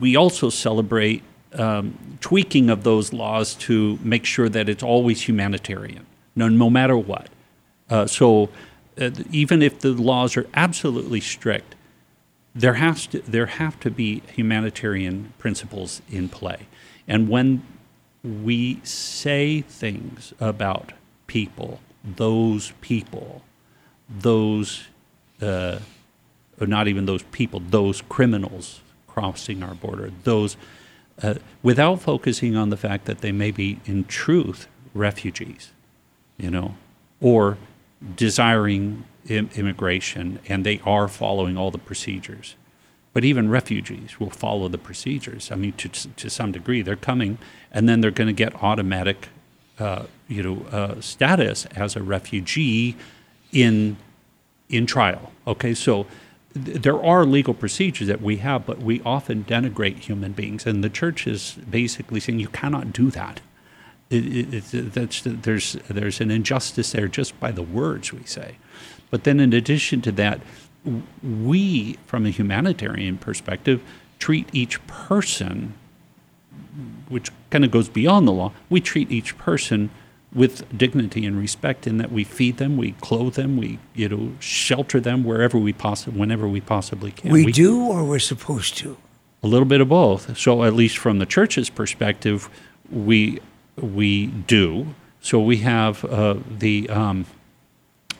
[0.00, 1.22] we also celebrate
[1.54, 6.96] um, tweaking of those laws to make sure that it's always humanitarian, no, no matter
[6.96, 7.28] what.
[7.90, 8.50] Uh, so
[9.00, 11.74] uh, even if the laws are absolutely strict,
[12.54, 16.66] there has to there have to be humanitarian principles in play,
[17.06, 17.62] and when
[18.22, 20.92] we say things about
[21.26, 23.42] people, those people,
[24.08, 24.88] those,
[25.40, 25.78] uh,
[26.60, 30.56] or not even those people, those criminals crossing our border, those,
[31.22, 35.72] uh, without focusing on the fact that they may be in truth refugees,
[36.36, 36.74] you know,
[37.20, 37.56] or
[38.16, 42.56] desiring Im- immigration and they are following all the procedures.
[43.12, 45.50] But even refugees will follow the procedures.
[45.50, 47.38] I mean, to, to some degree, they're coming
[47.72, 49.28] and then they're going to get automatic,
[49.78, 52.96] uh, you know, uh, status as a refugee
[53.52, 53.96] in
[54.68, 55.32] in trial.
[55.46, 56.06] Okay, so
[56.54, 60.84] th- there are legal procedures that we have, but we often denigrate human beings, and
[60.84, 63.40] the church is basically saying you cannot do that.
[64.10, 68.56] It, it, it's- that's, there's there's an injustice there just by the words we say,
[69.10, 70.40] but then in addition to that,
[71.22, 73.82] we, from a humanitarian perspective,
[74.18, 75.74] treat each person,
[77.08, 78.52] which kind of goes beyond the law.
[78.70, 79.90] We treat each person
[80.32, 84.32] with dignity and respect in that we feed them, we clothe them, we you know
[84.40, 87.30] shelter them wherever we possibly, whenever we possibly can.
[87.32, 88.96] We, do or we're supposed to?
[89.42, 90.36] a little bit of both.
[90.36, 92.50] So at least from the church's perspective,
[92.90, 93.38] we
[93.82, 94.94] we do.
[95.20, 97.26] So we have uh, the um,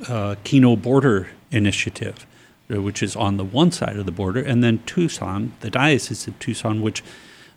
[0.06, 2.26] uh, Kino Border Initiative,
[2.70, 6.26] uh, which is on the one side of the border, and then Tucson, the Diocese
[6.26, 7.02] of Tucson, which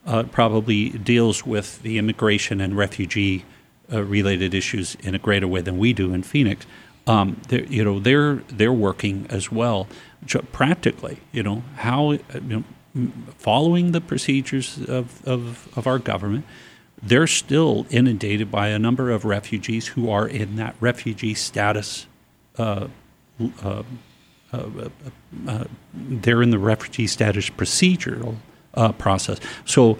[0.05, 3.45] uh, probably deals with the immigration and refugee
[3.91, 6.65] uh, related issues in a greater way than we do in Phoenix.
[7.07, 9.87] Um, you know, they're they're working as well,
[10.51, 11.19] practically.
[11.31, 12.63] You know how uh, you know,
[13.37, 16.45] following the procedures of, of, of our government,
[17.01, 22.05] they're still inundated by a number of refugees who are in that refugee status.
[22.57, 22.87] Uh,
[23.63, 23.83] uh,
[24.53, 24.89] uh, uh,
[25.47, 28.35] uh, they're in the refugee status procedural
[28.97, 29.39] process.
[29.65, 29.97] So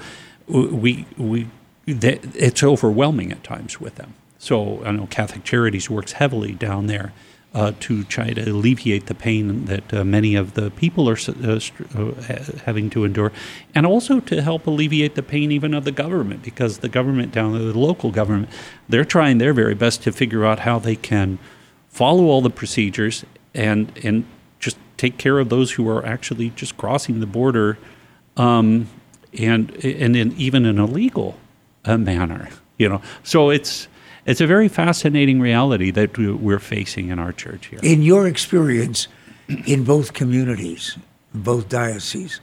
[0.47, 1.47] we we
[1.87, 4.13] that, it's overwhelming at times with them.
[4.37, 7.13] So I know Catholic Charities works heavily down there
[7.53, 11.59] uh, to try to alleviate the pain that uh, many of the people are uh,
[11.97, 13.31] uh, having to endure,
[13.75, 17.51] and also to help alleviate the pain even of the government because the government down
[17.51, 18.49] there, the local government,
[18.87, 21.37] they're trying their very best to figure out how they can
[21.89, 24.25] follow all the procedures and and
[24.59, 27.77] just take care of those who are actually just crossing the border,
[28.37, 28.87] um,
[29.37, 31.37] and and in even in a legal
[31.83, 33.01] uh, manner, you know.
[33.23, 33.89] So it's
[34.31, 37.79] it's a very fascinating reality that we- we're facing in our church here.
[37.83, 39.07] In your experience,
[39.65, 40.97] in both communities,
[41.35, 42.39] both dioceses,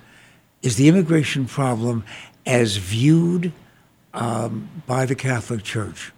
[0.63, 2.05] is the immigration problem
[2.47, 3.53] as viewed
[4.15, 6.13] um, by the Catholic Church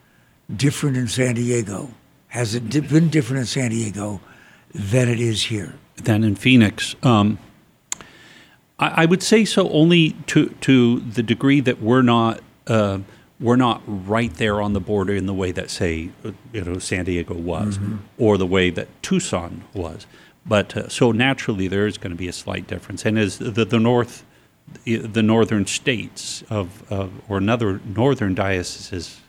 [0.54, 1.90] different in San Diego?
[2.28, 4.20] Has it been different in San Diego
[4.74, 5.74] than it is here?
[6.04, 6.96] than in Phoenix.
[7.02, 7.38] Um,
[8.78, 13.00] I, I would say so only to to the degree that we're not uh,
[13.40, 16.79] we're not right there on the border in the way that say uh, you know
[16.79, 17.79] San Diego was,
[18.18, 20.07] or the way that Tucson was.
[20.46, 23.64] But uh, so naturally there is going to be a slight difference, and as the
[23.64, 24.24] the north
[24.85, 29.20] the northern states of, of or another northern dioceses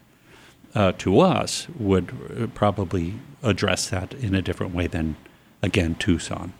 [0.76, 5.15] uh, to us would uh, probably address that in a different way than
[5.62, 6.54] again Tucson.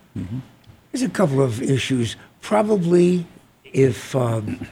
[0.92, 2.16] There's a couple of issues.
[2.42, 3.26] Probably,
[3.64, 4.68] if um,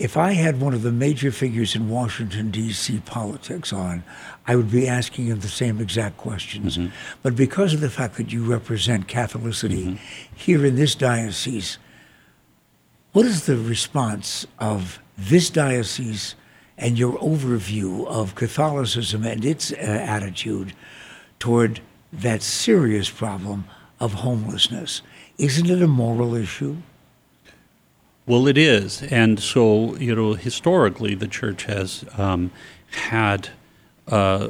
[0.00, 3.00] if I had one of the major figures in Washington D.C.
[3.04, 4.02] politics on,
[4.46, 6.78] I would be asking him the same exact questions.
[7.22, 9.98] But because of the fact that you represent Catholicity
[10.34, 11.76] here in this diocese,
[13.12, 16.34] what is the response of this diocese
[16.78, 20.72] and your overview of Catholicism and its uh, attitude
[21.38, 23.66] toward that serious problem
[24.00, 25.02] of homelessness?
[25.36, 26.78] Isn't it a moral issue?
[28.30, 32.52] Well, it is, and so you know, historically, the church has um,
[32.92, 33.48] had
[34.06, 34.46] uh,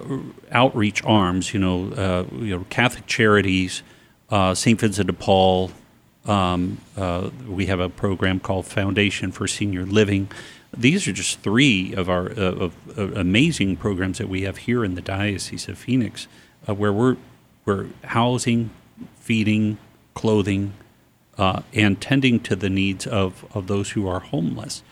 [0.53, 1.55] outreach arms.
[1.55, 3.83] You know, uh, you know, Catholic Charities,
[4.29, 5.71] uh, Saint Vincent de Paul.
[6.27, 10.31] Um, uh, we have a program called Foundation for Senior Living.
[10.77, 14.85] These are just three of our uh, of, of amazing programs that we have here
[14.85, 16.29] in the Diocese of Phoenix,
[16.69, 17.16] uh, where we're
[17.64, 18.73] we're housing,
[19.21, 19.79] feeding,
[20.12, 20.75] clothing,
[21.40, 24.83] uh, and tending to the needs of, of those who are homeless.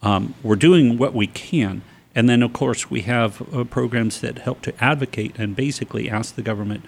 [0.00, 1.82] Um, we're doing what we can.
[2.14, 6.34] And then, of course, we have uh, programs that help to advocate and basically ask
[6.34, 6.86] the government,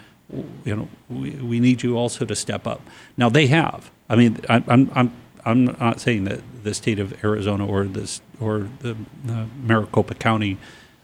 [0.64, 2.80] you know, we, we need you also to step up.
[3.18, 3.90] Now, they have.
[4.08, 5.12] I mean, I'm, I'm,
[5.44, 8.96] I'm not saying that the state of Arizona or this or the
[9.28, 10.56] uh, Maricopa County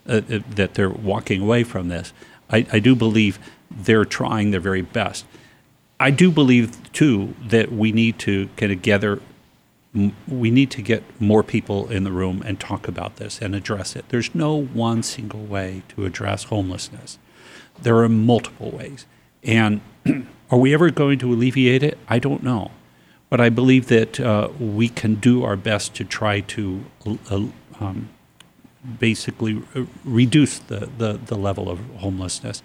[0.09, 2.15] uh, uh, that they're walking away from this.
[2.49, 3.39] I, I do believe
[3.71, 5.27] they're trying their very best.
[5.99, 9.21] I do believe too that we need to kind of gather.
[10.29, 13.97] We need to get more people in the room and talk about this and address
[13.97, 14.07] it.
[14.11, 17.19] There's no one single way to address homelessness.
[17.81, 19.07] There are multiple ways,
[19.43, 19.81] and
[20.51, 21.99] are we ever going to alleviate it?
[22.09, 22.73] I don't know,
[23.31, 26.85] but I believe that uh, we can do our best to try to
[27.31, 27.47] uh,
[27.81, 28.11] um,
[28.99, 32.63] basically uh, reduce the, the, the level of homelessness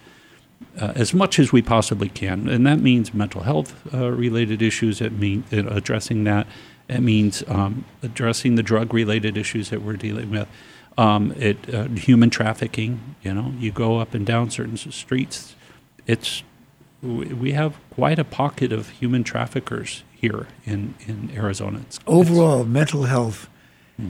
[0.80, 5.00] uh, as much as we possibly can, and that means mental health uh, related issues.
[5.00, 6.46] It means uh, addressing that.
[6.88, 10.48] It means um, addressing the drug related issues that we're dealing with.
[10.98, 13.16] Um, it uh, human trafficking.
[13.22, 15.54] You know, you go up and down certain streets.
[16.06, 16.42] It's
[17.02, 21.78] we have quite a pocket of human traffickers here in in Arizona.
[21.80, 23.48] It's, it's- Overall, mental health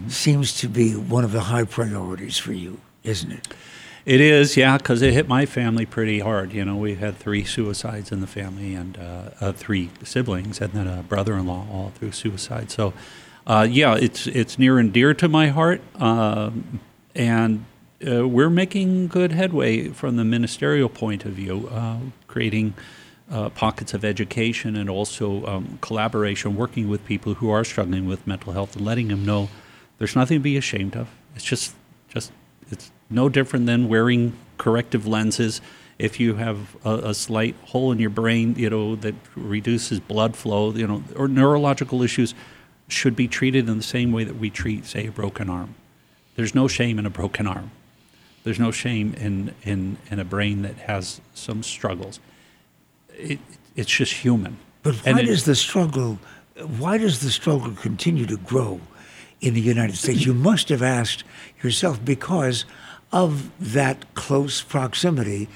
[0.09, 3.48] seems to be one of the high priorities for you, isn't it?
[4.05, 6.53] It is, yeah, because it hit my family pretty hard.
[6.53, 10.73] You know, we had three suicides in the family and uh, uh, three siblings, and
[10.73, 12.71] then a brother-in-law all through suicide.
[12.73, 12.95] So,
[13.47, 16.81] uh, yeah, it's it's near and dear to my heart, um,
[17.15, 17.65] and
[18.05, 22.75] uh, we're making good headway from the ministerial point of view, uh, creating.
[23.31, 28.27] Uh, pockets of education and also um, collaboration, working with people who are struggling with
[28.27, 29.49] mental health, and letting them know
[29.97, 31.09] there's nothing to be ashamed of.
[31.35, 31.75] It's just,
[32.09, 32.31] just
[32.70, 35.61] it's no different than wearing corrective lenses.
[35.98, 40.37] If you have a, a slight hole in your brain, you know that reduces blood
[40.37, 42.35] flow, you know, or neurological issues,
[42.88, 45.75] should be treated in the same way that we treat, say, a broken arm.
[46.35, 47.70] There's no shame in a broken arm.
[48.44, 52.18] There's no shame in in, in a brain that has some struggles.
[53.16, 53.38] It,
[53.77, 54.57] it's just human.
[54.83, 56.18] But And why it- does the struggle?
[56.79, 58.81] Why does the struggle continue to grow
[59.42, 60.24] in the United States?
[60.24, 61.24] You must have asked
[61.62, 62.64] yourself because
[63.12, 65.48] of that close proximity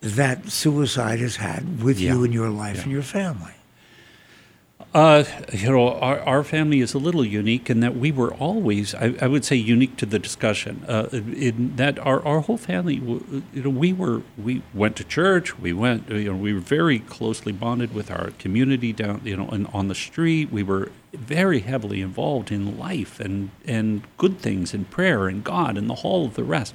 [0.00, 2.24] that suicide has had with you Yeah.
[2.26, 3.52] in your life and your family.
[4.92, 5.22] Uh,
[5.52, 9.14] you know, our, our family is a little unique in that we were always, I,
[9.22, 10.84] I would say, unique to the discussion.
[10.88, 15.56] Uh, in that our, our whole family, you know, we were we went to church.
[15.60, 19.48] We went, you know, we were very closely bonded with our community down, you know,
[19.50, 20.50] and on the street.
[20.50, 25.78] We were very heavily involved in life and and good things and prayer and God
[25.78, 26.74] and the whole of the rest.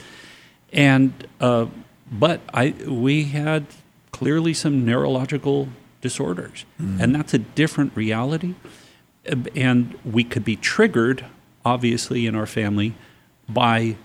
[0.72, 1.66] And uh,
[2.10, 3.66] but I we had
[4.14, 5.68] clearly some neurological
[6.10, 6.66] disorders,
[7.02, 8.54] and that's a different reality.
[9.56, 11.26] And we could be triggered,
[11.64, 12.94] obviously, in our family
[13.50, 13.98] by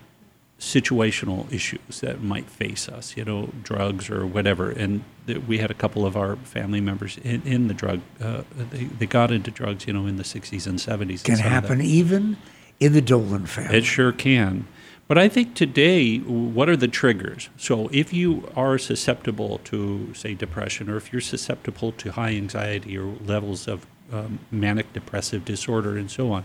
[0.59, 4.71] situational issues that might face us, you know, drugs or whatever.
[4.71, 8.43] And th- we had a couple of our family members in, in the drug, uh,
[8.71, 11.25] they, they got into drugs, you know, in the 60s and 70s.
[11.25, 12.37] Can and happen even
[12.79, 13.79] in the Dolan family.
[13.79, 14.67] it sure can.
[15.11, 17.49] But I think today, what are the triggers?
[17.57, 22.97] So if you are susceptible to, say, depression, or if you're susceptible to high anxiety
[22.97, 26.45] or levels of um, manic depressive disorder and so on.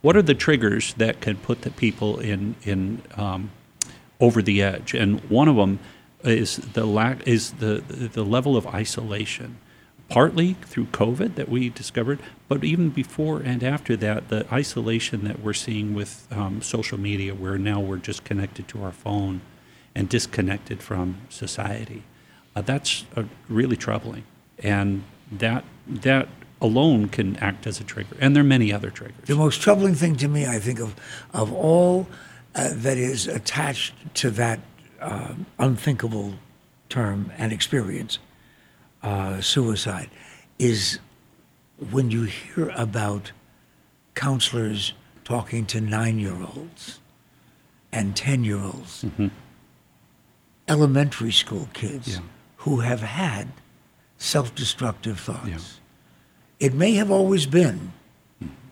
[0.00, 3.50] What are the triggers that can put the people in in um,
[4.20, 4.94] over the edge?
[4.94, 5.80] And one of them
[6.22, 9.58] is the lack is the the level of isolation
[10.08, 15.40] partly through COVID that we discovered, but even before and after that, the isolation that
[15.40, 19.40] we're seeing with um, social media, where now we're just connected to our phone
[19.94, 22.02] and disconnected from society,
[22.54, 24.24] uh, that's uh, really troubling,
[24.58, 25.02] and
[25.32, 26.28] that that
[26.60, 29.26] alone can act as a trigger, and there are many other triggers.
[29.26, 30.94] The most troubling thing to me, I think, of
[31.32, 32.06] of all
[32.54, 34.60] uh, that is attached to that
[35.00, 36.34] uh, unthinkable
[36.88, 38.18] term and experience
[39.04, 40.10] uh, suicide
[40.58, 40.98] is
[41.90, 43.32] when you hear about
[44.14, 44.94] counselors
[45.24, 47.00] talking to nine year olds
[47.92, 49.28] and 10 year olds, mm-hmm.
[50.68, 52.18] elementary school kids yeah.
[52.58, 53.48] who have had
[54.18, 55.48] self destructive thoughts.
[55.48, 56.66] Yeah.
[56.66, 57.92] It may have always been,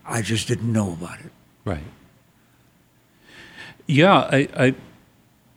[0.05, 1.33] I just didn't know about it.
[1.65, 1.85] Right.
[3.87, 4.75] Yeah, I, I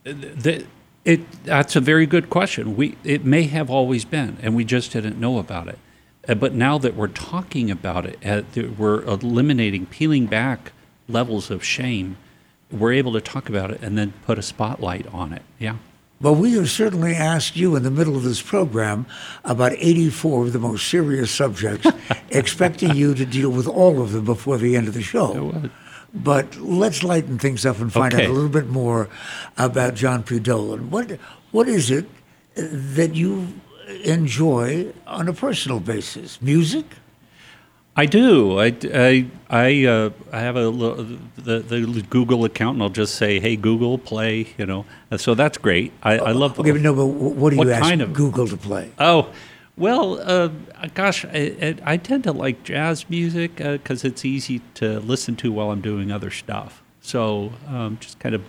[0.04, 0.66] the,
[1.06, 2.76] it, that's a very good question.
[2.76, 5.80] We, it may have always been, and we just didn't know about it.
[6.28, 8.42] Uh, but now that we're talking about it, uh,
[8.78, 10.74] we're eliminating, peeling back
[11.08, 12.18] levels of shame.
[12.72, 15.44] We're able to talk about it and then put a spotlight on it.
[15.60, 15.78] Yeah.
[16.20, 19.06] Well, we have certainly asked you in the middle of this program
[19.44, 21.88] about 84 of the most serious subjects,
[22.30, 25.70] expecting you to deal with all of them before the end of the show.
[26.16, 28.24] But let's lighten things up and find okay.
[28.24, 29.10] out a little bit more
[29.58, 30.40] about John P.
[30.40, 30.90] Dolan.
[30.90, 31.12] What
[31.52, 32.06] what is it
[32.56, 33.48] that you
[34.04, 36.42] enjoy on a personal basis?
[36.42, 36.86] Music?
[37.98, 38.60] I do.
[38.60, 43.40] I, I, I, uh, I have a the, the Google account, and I'll just say,
[43.40, 44.86] "Hey Google, play." You know,
[45.16, 45.94] so that's great.
[46.04, 46.60] I, I love.
[46.60, 48.92] Okay, but no, but what do you what ask kind of, Google to play?
[49.00, 49.30] Oh,
[49.78, 50.50] well, uh,
[50.94, 55.52] gosh, I, I, tend to like jazz music because uh, it's easy to listen to
[55.52, 56.82] while I'm doing other stuff.
[57.02, 58.44] So um, just kind of,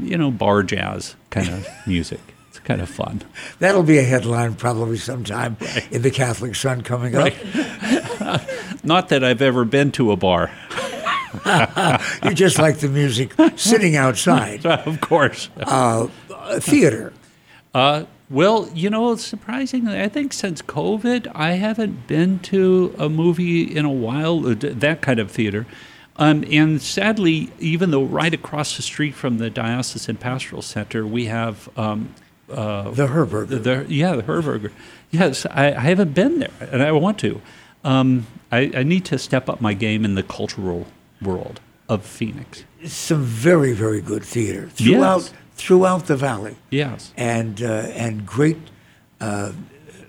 [0.00, 2.20] you know, bar jazz kind of music.
[2.48, 3.22] It's kind of fun.
[3.58, 5.90] That'll be a headline probably sometime right.
[5.90, 7.32] in the Catholic Sun coming up.
[8.84, 10.50] Not that I've ever been to a bar.
[12.24, 14.66] you just like the music sitting outside.
[14.66, 15.48] of course.
[15.56, 16.08] Uh,
[16.58, 17.14] theater.
[17.72, 23.62] Uh, well, you know, surprisingly, I think since COVID, I haven't been to a movie
[23.62, 25.66] in a while, uh, that kind of theater.
[26.16, 31.26] Um, and sadly, even though right across the street from the Diocesan Pastoral Center, we
[31.26, 32.14] have um,
[32.50, 33.48] uh, the Herberger.
[33.48, 34.72] The, the, yeah, the Herberger.
[35.10, 37.42] Yes, I, I, haven't been there, and I want to.
[37.84, 40.86] Um, I, I, need to step up my game in the cultural
[41.20, 42.64] world of Phoenix.
[42.80, 46.56] It's some very, very good theater throughout yes throughout the valley.
[46.70, 47.12] Yes.
[47.16, 48.58] And, uh, and great
[49.20, 49.52] uh,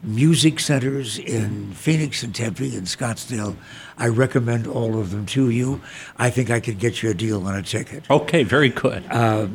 [0.03, 3.55] music centers in Phoenix and Tempe and Scottsdale.
[3.97, 5.81] I recommend all of them to you.
[6.17, 8.09] I think I could get you a deal on a ticket.
[8.09, 9.05] Okay, very good.
[9.09, 9.47] Uh,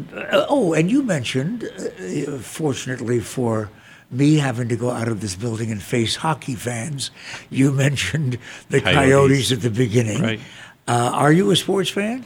[0.49, 3.69] oh, and you mentioned, uh, fortunately for
[4.11, 7.11] me having to go out of this building and face hockey fans,
[7.51, 8.39] you mentioned
[8.71, 10.23] the Coyotes, Coyotes at the beginning.
[10.23, 10.41] Right.
[10.87, 12.25] Uh, are you a sports fan?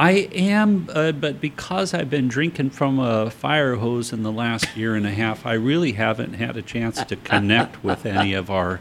[0.00, 4.74] I am, uh, but because I've been drinking from a fire hose in the last
[4.74, 8.50] year and a half, I really haven't had a chance to connect with any of
[8.50, 8.80] our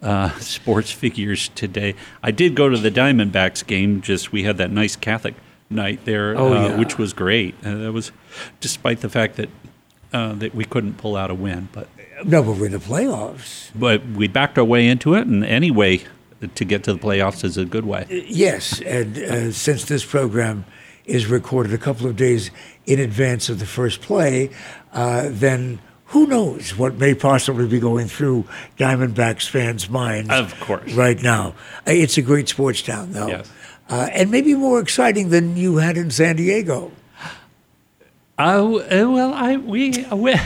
[0.00, 1.96] uh, sports figures today.
[2.22, 4.00] I did go to the Diamondbacks game.
[4.02, 5.34] Just we had that nice Catholic
[5.68, 6.78] night there, oh, uh, yeah.
[6.78, 7.56] which was great.
[7.64, 8.12] Uh, that was
[8.60, 9.48] despite the fact that
[10.12, 11.88] uh, that we couldn't pull out a win, but
[12.24, 13.72] no, but we're in the playoffs.
[13.74, 16.04] But we backed our way into it, and anyway,
[16.48, 18.06] to get to the playoffs is a good way.
[18.08, 20.64] Yes, and uh, since this program
[21.04, 22.50] is recorded a couple of days
[22.86, 24.50] in advance of the first play,
[24.92, 28.44] uh, then who knows what may possibly be going through
[28.78, 30.30] Diamondbacks fans' minds.
[30.30, 30.92] Of course.
[30.92, 31.54] Right now.
[31.86, 33.28] Uh, it's a great sports town, though.
[33.28, 33.50] Yes.
[33.88, 36.92] Uh, and maybe more exciting than you had in San Diego.
[38.38, 40.34] Uh, well, I we, we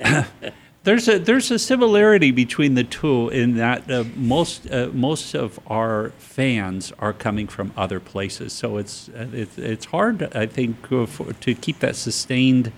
[0.82, 5.60] There's a there's a similarity between the two in that uh, most uh, most of
[5.66, 10.90] our fans are coming from other places, so it's uh, it's, it's hard I think
[10.90, 12.72] uh, for, to keep that sustained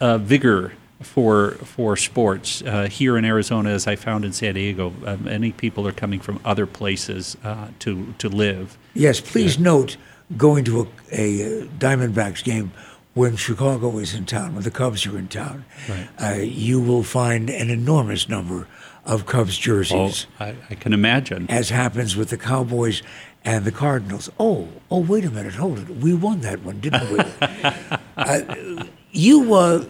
[0.00, 0.72] uh, vigor
[1.02, 4.94] for for sports uh, here in Arizona, as I found in San Diego.
[5.20, 7.36] many people are coming from other places
[7.80, 8.78] to to live.
[8.94, 9.98] Yes, please note
[10.38, 12.72] going to a, a Diamondbacks game
[13.16, 16.08] when Chicago is in town, when the Cubs are in town, right.
[16.22, 18.68] uh, you will find an enormous number
[19.06, 20.26] of Cubs jerseys.
[20.38, 21.46] Oh, I, I, can imagine.
[21.48, 23.02] As happens with the Cowboys
[23.42, 24.28] and the Cardinals.
[24.38, 25.88] Oh, oh, wait a minute, hold it.
[25.88, 27.18] We won that one, didn't we?
[28.18, 29.86] uh, you, uh,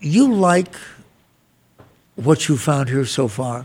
[0.00, 0.74] you like
[2.16, 3.64] what you found here so far?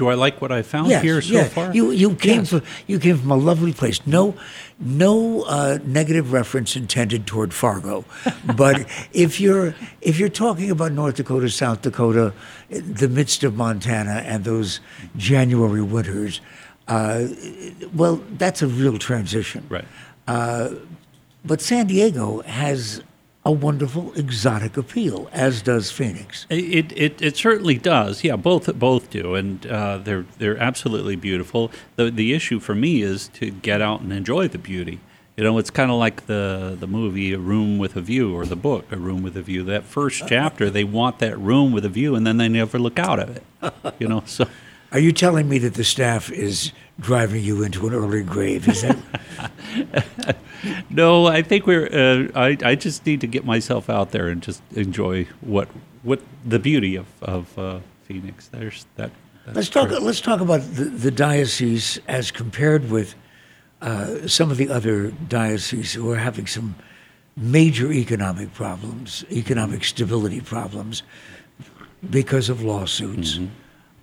[0.00, 1.44] Do I like what I found Yes, here so yeah.
[1.44, 1.74] far?
[1.74, 2.48] You you came Yes.
[2.48, 4.00] from you came from a lovely place.
[4.06, 4.34] No
[4.78, 8.04] no uh, negative reference intended toward Fargo,
[8.56, 8.76] but
[9.12, 12.32] if you're if you're talking about North Dakota, South Dakota,
[12.70, 14.80] the midst of Montana, and those
[15.18, 16.40] January winters,
[16.88, 17.26] uh,
[17.94, 19.66] well, that's a real transition.
[19.68, 19.84] Right.
[21.44, 23.02] But San Diego has
[23.50, 26.46] a wonderful exotic appeal, as does Phoenix.
[26.48, 28.22] It, it it certainly does.
[28.22, 31.70] Yeah, both both do, and uh, they're they're absolutely beautiful.
[31.96, 35.00] the The issue for me is to get out and enjoy the beauty.
[35.36, 38.44] You know, it's kind of like the the movie A Room with a View or
[38.46, 39.64] the book A Room with a View.
[39.64, 42.98] That first chapter, they want that room with a view, and then they never look
[42.98, 43.44] out of it.
[43.98, 44.46] You know, so
[44.92, 48.68] Are you telling me that the staff is driving you into an early grave?
[48.68, 50.36] Is that?
[50.90, 51.86] no, I think we're.
[51.86, 55.68] Uh, I I just need to get myself out there and just enjoy what
[56.02, 58.48] what the beauty of of uh, Phoenix.
[58.48, 59.10] There's that.
[59.52, 59.88] Let's talk.
[59.88, 60.02] great.
[60.02, 63.14] Let's talk about the, the diocese as compared with
[63.80, 66.74] uh, some of the other dioceses who are having some
[67.36, 71.02] major economic problems, economic stability problems,
[72.08, 73.38] because of lawsuits.
[73.38, 73.46] Uh,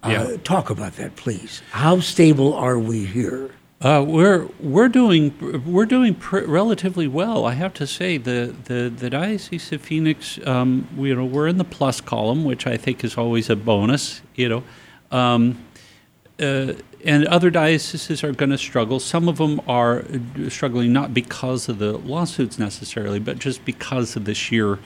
[0.09, 0.37] Yeah.
[0.43, 1.61] talk about that, please.
[1.71, 3.51] How stable are we here?
[3.79, 7.45] Uh, we're we're doing we're doing pr- relatively well.
[7.45, 11.47] I have to say the the, the diocese of Phoenix, um, we, you know, we're
[11.47, 14.21] in the plus column, which I think is always a bonus.
[14.33, 14.63] You know,
[15.11, 15.63] um,
[16.39, 16.73] uh,
[17.05, 18.99] and other dioceses are going to struggle.
[18.99, 24.15] Some of them are uh, struggling not because of the lawsuits necessarily, but just because
[24.15, 24.79] of the sheer,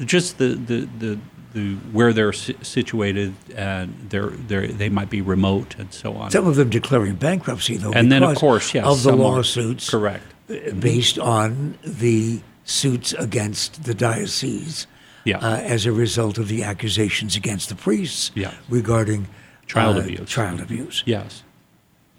[0.00, 1.18] just the the the,
[1.54, 6.30] the where they're si- situated and they're they they might be remote and so on.
[6.30, 9.24] Some of them declaring bankruptcy, though, and then of course, yes, of the some are.
[9.24, 10.24] lawsuits, Correct.
[10.50, 14.86] uh, based on the suits against the diocese.
[15.24, 15.38] Yeah.
[15.38, 18.54] uh, as a result of the accusations against the priests Yeah.
[18.70, 19.26] regarding
[19.66, 20.28] Child uh, abuse.
[20.30, 21.02] Child abuse.
[21.04, 21.42] Yes.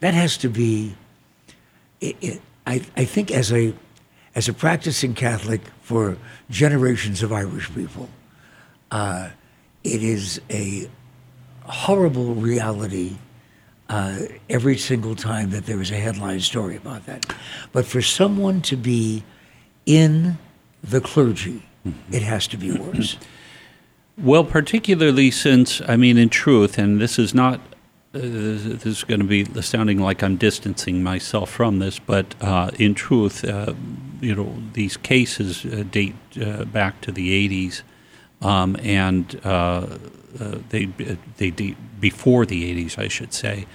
[0.02, 0.96] That has to be.
[2.02, 3.74] It, it, I, I think as a
[4.36, 6.18] as a practicing Catholic for
[6.52, 8.10] generations of Irish people,
[8.92, 9.30] uh,
[9.84, 10.90] it is a
[11.64, 13.18] horrible reality
[13.90, 14.20] uh,
[14.50, 17.26] every single time that there is a headline story about that.
[17.72, 19.24] But for someone to be
[19.86, 20.38] in
[20.84, 21.64] the clergy,
[22.12, 23.18] it has to be worse.
[24.22, 27.62] Well, particularly since, I mean, in truth, and this is not,
[28.14, 32.70] uh, this is going to be sounding like I'm distancing myself from this, but uh,
[32.78, 33.76] in truth, uh,
[34.20, 37.84] you know, these cases uh, date uh, back to the 80s,
[38.42, 39.98] um, and uh,
[40.40, 40.86] uh, they
[41.38, 43.66] they date before the 80s, I should say.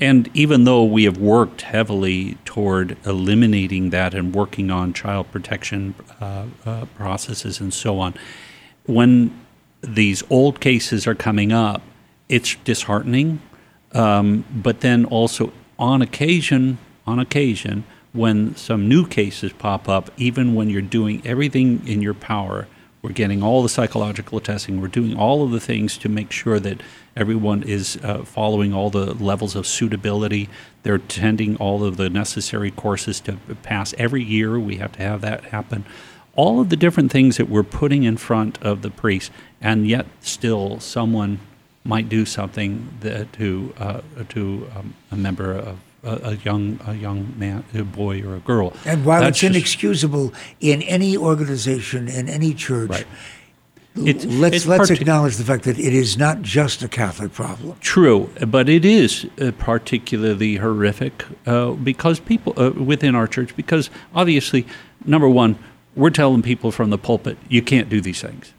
[0.00, 5.94] And even though we have worked heavily toward eliminating that and working on child protection
[6.20, 8.14] uh, uh, processes and so on,
[8.86, 9.38] when
[9.82, 11.82] these old cases are coming up,
[12.28, 13.40] it's disheartening.
[13.92, 20.54] Um, but then also on occasion, on occasion, when some new cases pop up, even
[20.54, 22.66] when you're doing everything in your power,
[23.04, 26.58] we're getting all the psychological testing, we're doing all of the things to make sure
[26.58, 26.82] that
[27.14, 30.48] everyone is uh, following all the levels of suitability.
[30.84, 34.58] They're attending all of the necessary courses to pass every year.
[34.58, 35.84] We have to have that happen
[36.36, 39.30] all of the different things that we're putting in front of the priest,
[39.60, 41.38] and yet still someone
[41.84, 44.00] might do something that to uh,
[44.30, 48.40] to um, a member of a, a young a young man, a boy or a
[48.40, 48.72] girl.
[48.84, 53.06] And while That's it's just- inexcusable in any organization, in any church, Right.
[53.96, 57.76] It's- let's let's acknowledge the fact that it is not just a Catholic problem.
[57.80, 63.90] True, but it is uh, particularly horrific uh, because people uh, within our church, because
[64.12, 64.66] obviously,
[65.04, 65.56] number one,
[65.94, 68.52] we're telling people from the pulpit, you can't do these things.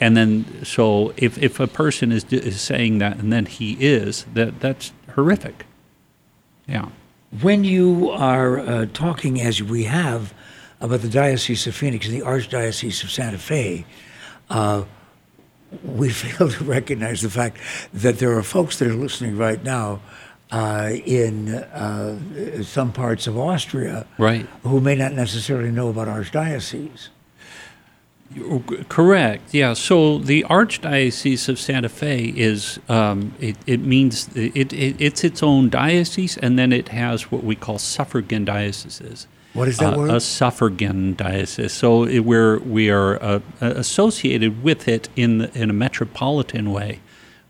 [0.00, 4.24] And then, so if, if a person is, is saying that and then he is,
[4.34, 5.66] that that's horrific.
[6.66, 6.88] Yeah.
[7.42, 10.32] When you are uh, talking, as we have,
[10.80, 13.84] about the Diocese of Phoenix and the Archdiocese of Santa Fe,
[14.50, 14.84] uh,
[15.84, 17.58] we fail to recognize the fact
[17.92, 20.00] that there are folks that are listening right now
[20.52, 24.46] uh, in uh, some parts of Austria Right.
[24.62, 27.08] who may not necessarily know about Archdiocese.
[28.88, 29.54] Correct.
[29.54, 29.74] Yeah.
[29.74, 35.42] So the Archdiocese of Santa Fe is um, it, it means it, it it's its
[35.42, 39.26] own diocese, and then it has what we call suffragan dioceses.
[39.52, 40.10] What is that Uh, word?
[40.10, 41.72] A suffragan diocese.
[41.72, 47.00] So it, we're we are uh, associated with it in the, in a metropolitan way.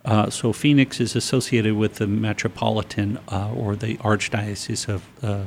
[0.04, 5.44] Uh, so Phoenix is associated with the metropolitan uh, or the Archdiocese of uh,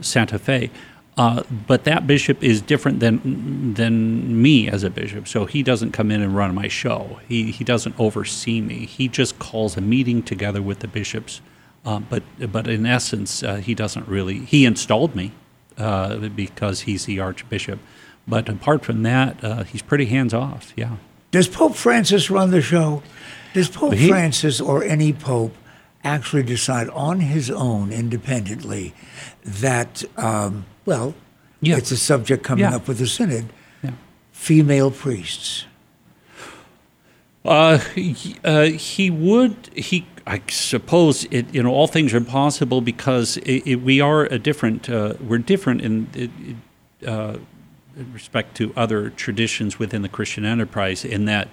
[0.00, 0.70] Santa Fe.
[1.18, 5.28] Uh, but that bishop is different than than me as a bishop.
[5.28, 7.20] So he doesn't come in and run my show.
[7.28, 8.86] He he doesn't oversee me.
[8.86, 11.42] He just calls a meeting together with the bishops.
[11.84, 14.38] Uh, but but in essence, uh, he doesn't really.
[14.38, 15.32] He installed me
[15.76, 17.78] uh, because he's the archbishop.
[18.26, 20.72] But apart from that, uh, he's pretty hands off.
[20.76, 20.96] Yeah.
[21.30, 23.02] Does Pope Francis run the show?
[23.52, 25.54] Does Pope He- Francis or any pope
[26.04, 28.94] actually decide on his own independently
[29.44, 31.14] that, um, well,
[31.60, 31.76] Yeah.
[31.76, 32.76] it's a subject coming Yeah.
[32.76, 33.46] up with the synod,
[33.82, 33.90] Yeah.
[34.32, 35.64] female priests?
[37.44, 39.56] Uh, he, uh, he would.
[39.74, 41.52] He, I suppose, it.
[41.52, 44.88] You know, all things are possible because it, it, we are a different.
[44.88, 46.30] Uh, we're different in, it,
[47.00, 47.38] it, uh,
[47.96, 51.04] in respect to other traditions within the Christian enterprise.
[51.04, 51.48] In that,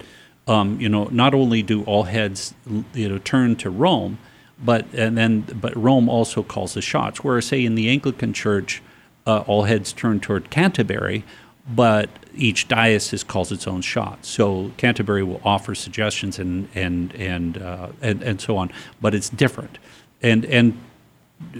[0.48, 2.54] um, you know, not only do all heads,
[2.94, 4.20] you know, turn to Rome,
[4.64, 7.24] but and then, but Rome also calls the shots.
[7.24, 8.84] Whereas, say, in the Anglican Church,
[9.30, 11.24] uh, all heads turn toward Canterbury,
[11.68, 14.26] but each diocese calls its own shot.
[14.26, 18.72] So Canterbury will offer suggestions and and and uh, and, and so on,
[19.02, 19.78] but it's different.
[20.22, 20.68] And and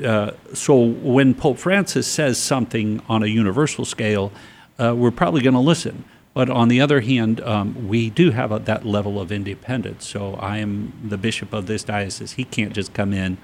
[0.04, 0.76] uh, so
[1.16, 4.32] when Pope Francis says something on a universal scale,
[4.80, 6.04] uh, we're probably going to listen.
[6.34, 10.08] But on the other hand, um, we do have a, that level of independence.
[10.08, 12.34] So I am the bishop of this diocese.
[12.34, 13.38] He can't just come in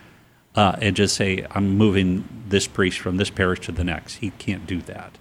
[0.55, 4.15] uh, and just say, I'm moving this priest from this parish to the next.
[4.15, 5.17] He can't do that.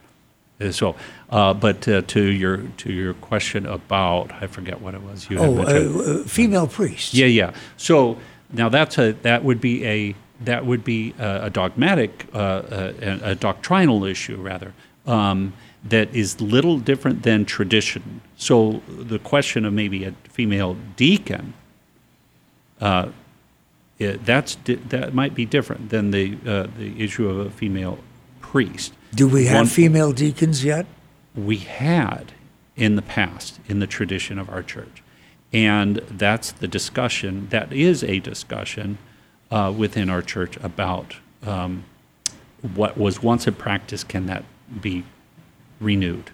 [0.61, 0.95] Uh, So,
[1.31, 5.39] uh, but uh, to your to your question about, I forget what it was you
[5.39, 7.15] had Oh, uh, uh, female priests.
[7.15, 7.53] Yeah, yeah.
[7.77, 8.19] So
[8.53, 10.15] now that's a that would be a
[10.45, 14.73] that would be a, a dogmatic, uh, uh, a, a doctrinal issue rather.
[15.07, 15.53] Um,
[15.89, 18.21] that is little different than tradition.
[18.37, 21.53] So the question of maybe a female deacon,
[22.81, 23.09] uh,
[23.99, 27.99] it, that's di- that might be different than the uh, the issue of a female
[28.41, 28.93] priest.
[29.15, 30.87] Do we have One- female deacons yet?
[31.37, 32.33] we had
[32.77, 35.03] in the past in the tradition of our church.
[35.53, 38.99] And that's the discussion, that is a discussion
[39.51, 41.85] uh, within our church about um,
[42.75, 44.45] what was once a practice, can that
[44.81, 45.05] be
[45.81, 46.31] renewed?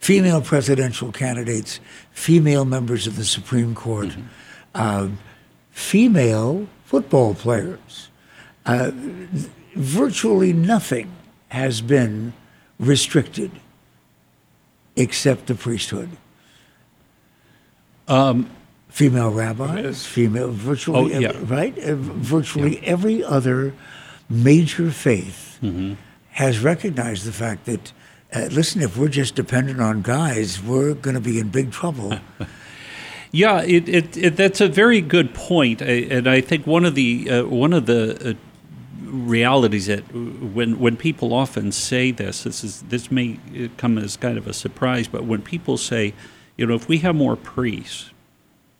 [0.00, 1.80] Female presidential candidates,
[2.12, 4.22] female members of the Supreme Court, Mm-hmm.
[4.74, 5.18] um,
[5.70, 6.66] female
[6.98, 8.08] football players.
[8.64, 8.92] Uh,
[9.74, 11.10] virtually nothing
[11.48, 12.32] has been
[12.78, 13.50] restricted
[14.94, 16.10] except the priesthood.
[18.90, 21.32] female rabbis, female virtually Oh, yeah.
[21.46, 23.74] right, virtually every other
[24.30, 25.94] major faith Mm-hmm.
[26.32, 27.92] has recognized the fact that.
[28.32, 32.18] Uh, listen, if we're just dependent on guys, we're going to be in big trouble.
[33.34, 36.94] Yeah, it, it, it, that's a very good point, I- and I think one of
[36.94, 38.34] the uh, one of the uh,
[39.02, 44.16] realities that when when people often say this, this is this may uh, come as
[44.16, 46.14] kind of a surprise, but when people say,
[46.56, 48.12] you know, if we have more priests,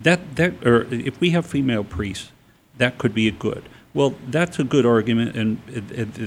[0.00, 2.30] that that or if we have female priests,
[2.78, 3.64] that could be a good.
[3.92, 5.58] Well, that's a good argument, and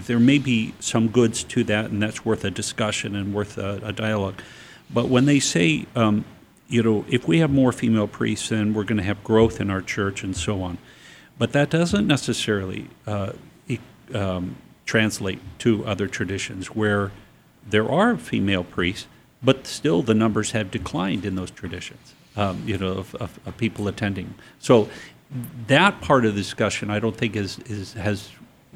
[0.08, 3.80] there may be some goods to that, and that's worth a discussion and worth a,
[3.84, 4.42] a dialogue.
[4.94, 6.26] But when they say, um,
[6.68, 9.70] you know, if we have more female priests, then we're going to have growth in
[9.70, 10.78] our church and so on.
[11.38, 13.34] But that doesn't necessarily uh,
[14.14, 14.56] um,
[14.86, 17.12] translate to other traditions where
[17.70, 19.08] there are female priests,
[19.44, 23.58] but still the numbers have declined in those traditions, um, you know, of, of, of
[23.58, 24.34] people attending.
[24.60, 24.90] So
[25.68, 28.30] that part of the discussion, I don't think is, is has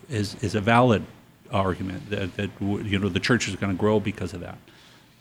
[0.09, 1.03] is, is a valid
[1.51, 4.57] argument that, that you know the church is going to grow because of that,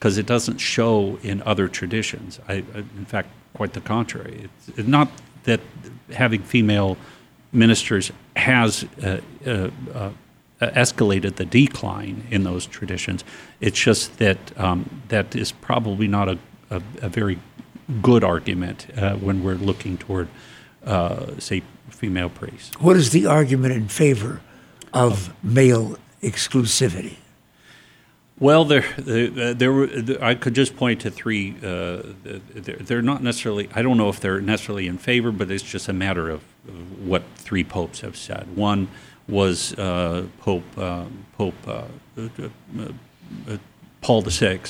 [0.01, 2.41] because it doesn't show in other traditions.
[2.49, 4.49] I, in fact, quite the contrary.
[4.79, 5.11] It's, not
[5.45, 5.61] that
[6.11, 6.97] having female
[7.53, 10.11] ministers has uh, uh, uh,
[10.63, 13.25] escalated the decline in those traditions.
[13.61, 16.39] It's just that um, that is probably not a,
[16.71, 17.39] a, a very
[18.01, 20.29] good argument uh, when we're looking toward,
[20.87, 22.71] uh, say, female priests.
[22.81, 24.41] what is the argument in favor
[24.95, 27.17] of male exclusivity?
[28.41, 29.89] Well, there, there, were.
[30.23, 31.57] I could just point to three.
[31.63, 32.03] Uh,
[32.55, 33.69] they're, not necessarily.
[33.75, 36.43] I don't know if they're necessarily in favor, but it's just a matter of,
[37.05, 38.57] what three popes have said.
[38.57, 38.89] One
[39.29, 41.05] was uh, Pope uh,
[41.37, 41.83] Pope uh,
[42.17, 42.49] uh,
[43.49, 43.57] uh,
[44.01, 44.61] Paul VI,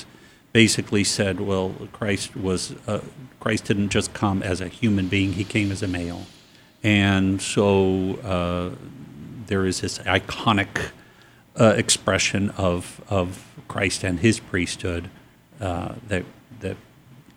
[0.53, 2.75] basically said, "Well, Christ was
[3.39, 6.27] Christ didn't just come as a human being; he came as a male."
[6.83, 8.75] And so
[9.47, 10.91] there is this iconic
[11.57, 15.09] expression of of Christ and his priesthood
[15.61, 16.25] uh, that
[16.59, 16.77] that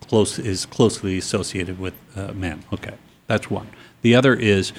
[0.08, 2.64] close is closely associated with uh, men.
[2.74, 2.96] Okay,
[3.28, 3.68] that's one.
[4.02, 4.74] The other is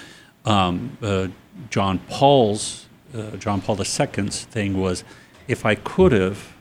[0.45, 1.29] um, uh,
[1.71, 5.05] John Paul's uh, John Paul II's thing was
[5.47, 6.55] if I could have,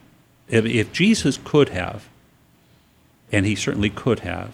[0.47, 2.07] if, if Jesus could have,
[3.31, 4.51] and he certainly could have,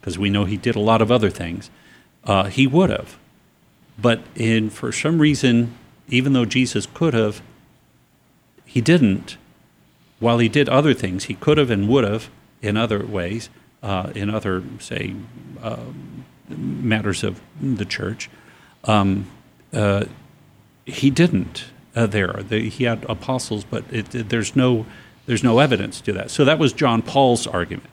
[0.00, 1.70] because we know he did a lot of other things,
[2.24, 3.18] uh, he would have.
[4.00, 5.76] But in for some reason,
[6.08, 7.42] even though Jesus could have,
[8.64, 9.36] he didn't.
[10.22, 13.50] While he did other things, he could have and would have in other ways,
[13.82, 15.16] uh, in other say
[15.60, 15.80] uh,
[16.48, 18.30] matters of the church.
[18.84, 19.26] Um,
[19.72, 20.04] uh,
[20.86, 21.64] he didn't
[21.96, 22.32] uh, there.
[22.34, 24.86] The, he had apostles, but it, it, there's no
[25.26, 26.30] there's no evidence to that.
[26.30, 27.90] So that was John Paul's argument.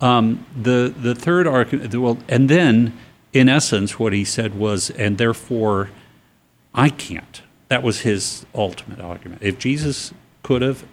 [0.00, 2.98] Um, the the third argument, well, and then
[3.32, 5.90] in essence, what he said was, and therefore,
[6.74, 7.42] I can't.
[7.68, 9.42] That was his ultimate argument.
[9.42, 10.12] If Jesus
[10.42, 10.84] could have,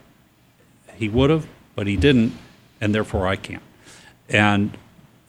[0.97, 2.33] he would have, but he didn't,
[2.81, 3.63] and therefore I can't.
[4.29, 4.77] And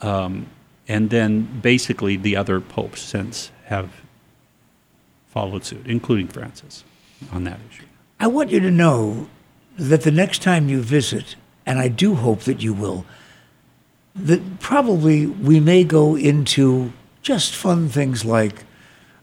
[0.00, 0.46] um,
[0.86, 3.90] and then basically the other popes since have
[5.28, 6.84] followed suit, including Francis,
[7.30, 7.84] on that issue.
[8.18, 9.28] I want you to know
[9.76, 13.04] that the next time you visit, and I do hope that you will,
[14.16, 16.92] that probably we may go into
[17.22, 18.64] just fun things like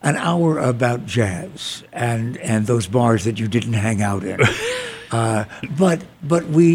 [0.02, 4.40] an hour about jazz and, and those bars that you didn't hang out in.
[5.16, 5.46] Uh,
[5.78, 6.00] but
[6.34, 6.68] but we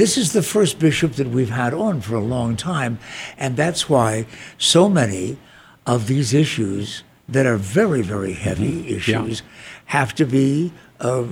[0.00, 2.98] this is the first bishop that we've had on for a long time,
[3.38, 4.26] and that's why
[4.58, 5.36] so many
[5.86, 8.96] of these issues that are very very heavy Mm-hmm.
[8.98, 9.42] issues
[9.86, 10.72] have to be.
[11.00, 11.24] Uh,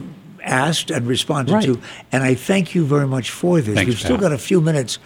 [0.46, 1.64] asked and responded Right.
[1.64, 1.80] to
[2.12, 4.24] and i thank you very much for this Thanks, we've still Pat.
[4.28, 4.98] got a few minutes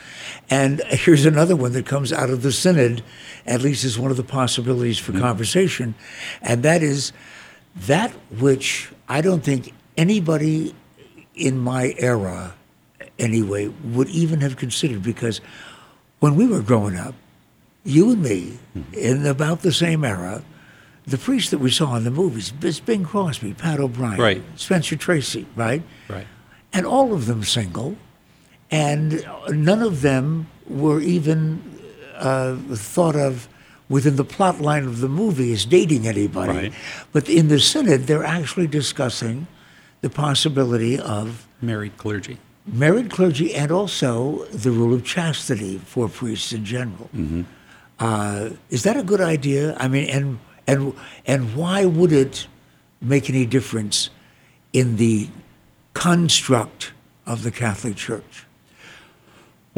[0.51, 3.05] and here's another one that comes out of the synod
[3.47, 5.13] at least is one of the possibilities Mm-hmm.
[5.19, 5.95] for conversation
[6.43, 7.13] and that is
[7.93, 8.11] that
[8.45, 9.63] which i don't think
[9.97, 10.75] anybody
[11.39, 12.55] in my era
[13.19, 15.41] anyway would even have considered because
[16.21, 17.15] when we were growing up
[17.85, 18.59] you and me
[18.93, 20.43] in about the same era
[21.07, 24.43] the priests that we saw in the movies it's bing crosby pat o'brien Right.
[24.57, 26.27] spencer tracy right Right.
[26.73, 27.97] and all of them single,
[28.71, 31.63] and none of them were even
[32.17, 33.49] uh, thought of
[33.89, 36.53] within the plot line of the movie as dating anybody.
[36.53, 36.73] Right.
[37.13, 39.47] But in the synod, they're actually discussing
[40.01, 42.39] the possibility of Married clergy.
[42.67, 47.11] married clergy and also the rule of chastity for priests in general.
[47.99, 49.75] Uh, is that a good idea?
[49.79, 50.39] I mean, and
[50.69, 50.95] and
[51.27, 52.47] and why would it
[53.01, 54.11] make any difference
[54.73, 55.29] in the
[55.95, 56.93] construct
[57.27, 58.45] of the Catholic Church?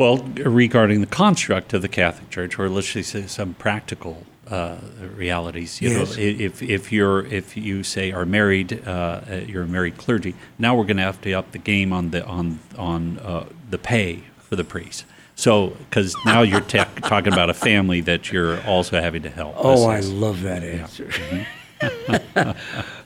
[0.00, 4.76] Well, regarding the construct of the Catholic Church, or let's just say some practical uh,
[5.14, 6.16] realities, you Yes.
[6.16, 10.34] know, if if you're if you say are married, uh, uh, you're a married clergy.
[10.58, 13.76] Now we're going to have to up the game on the on on uh, the
[13.76, 15.04] pay for the priest.
[15.34, 19.54] So, because now you're ta- talking about a family that you're also having to help.
[19.58, 21.10] Oh, I love that answer.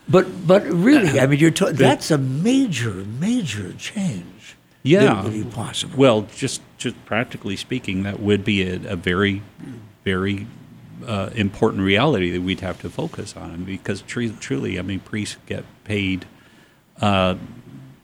[0.08, 4.54] but but really, I mean, you're ta- that's a major major change.
[4.84, 5.24] Yeah.
[5.24, 5.96] would be possible.
[5.96, 9.42] Well, just just practically speaking, that would be a, a very,
[10.04, 10.46] very
[11.06, 15.36] uh, important reality that we'd have to focus on because tru- truly, I mean, priests
[15.46, 16.26] get paid
[17.00, 17.36] uh,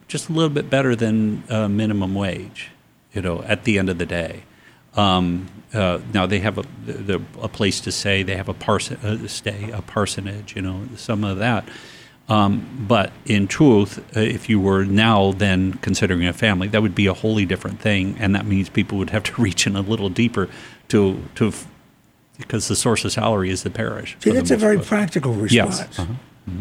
[0.07, 2.71] just a little bit better than uh, minimum wage.
[3.13, 4.43] You know, at the end of the day.
[4.95, 8.23] Um, uh, now they have a, the, a place to stay.
[8.23, 10.55] They have a parson, uh, stay, a parsonage.
[10.55, 11.67] You know, some of that.
[12.31, 16.95] Um, but in truth, uh, if you were now then considering a family, that would
[16.95, 19.81] be a wholly different thing, and that means people would have to reach in a
[19.81, 20.47] little deeper
[20.87, 21.67] to to f-
[22.37, 24.15] because the source of salary is the parish.
[24.21, 24.87] See, that's a very part.
[24.87, 25.79] practical response.
[25.79, 25.99] Yes.
[25.99, 26.53] uh-huh.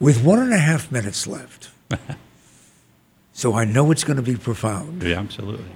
[0.00, 1.68] With one and a half minutes left,
[3.34, 5.02] so I know it's going to be profound.
[5.02, 5.66] Yeah, absolutely.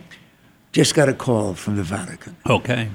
[0.73, 2.37] Just got a call from the Vatican.
[2.49, 2.89] Okay.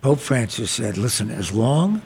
[0.00, 2.00] Pope Francis said, listen, as long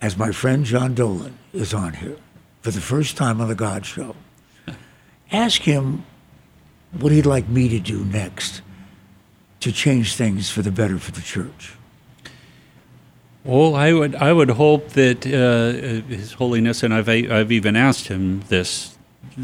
[0.00, 2.16] as my friend John Dolan is on here
[2.60, 4.14] for the first time on the God Show,
[5.32, 6.04] ask him
[6.98, 8.62] what he'd like me to do next
[9.60, 11.74] to change things for the better for the church.
[13.44, 18.08] Well, I would I would hope that uh, His Holiness, and I've I've even asked
[18.08, 18.98] him this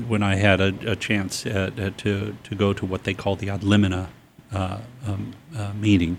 [0.06, 3.36] when I had a, a chance uh, uh, to to go to what they call
[3.36, 4.08] the Ad Limina
[4.52, 6.18] uh, um, uh, meeting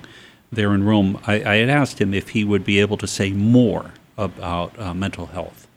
[0.51, 1.19] there in Rome.
[1.27, 4.93] I, I had asked him if he would be able to say more about uh,
[4.93, 5.68] mental health,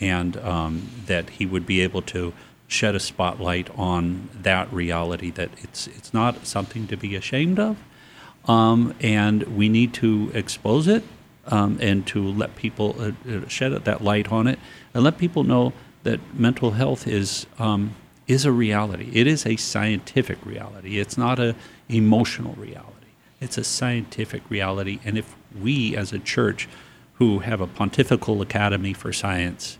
[0.00, 2.32] and um, that he would be able to
[2.66, 7.76] shed a spotlight on that reality that it's it's not something to be ashamed of
[8.46, 11.04] um, and we need to expose it
[11.46, 14.58] um, and to let people uh, uh, shed that light on it
[14.94, 15.72] and let people know
[16.02, 17.94] that mental health is um,
[18.26, 19.10] is a reality.
[19.12, 20.98] It is a scientific reality.
[20.98, 21.54] It's not a
[21.88, 22.90] emotional reality.
[23.40, 24.98] It's a scientific reality.
[25.04, 26.68] And if we, as a church,
[27.14, 29.78] who have a pontifical academy for science,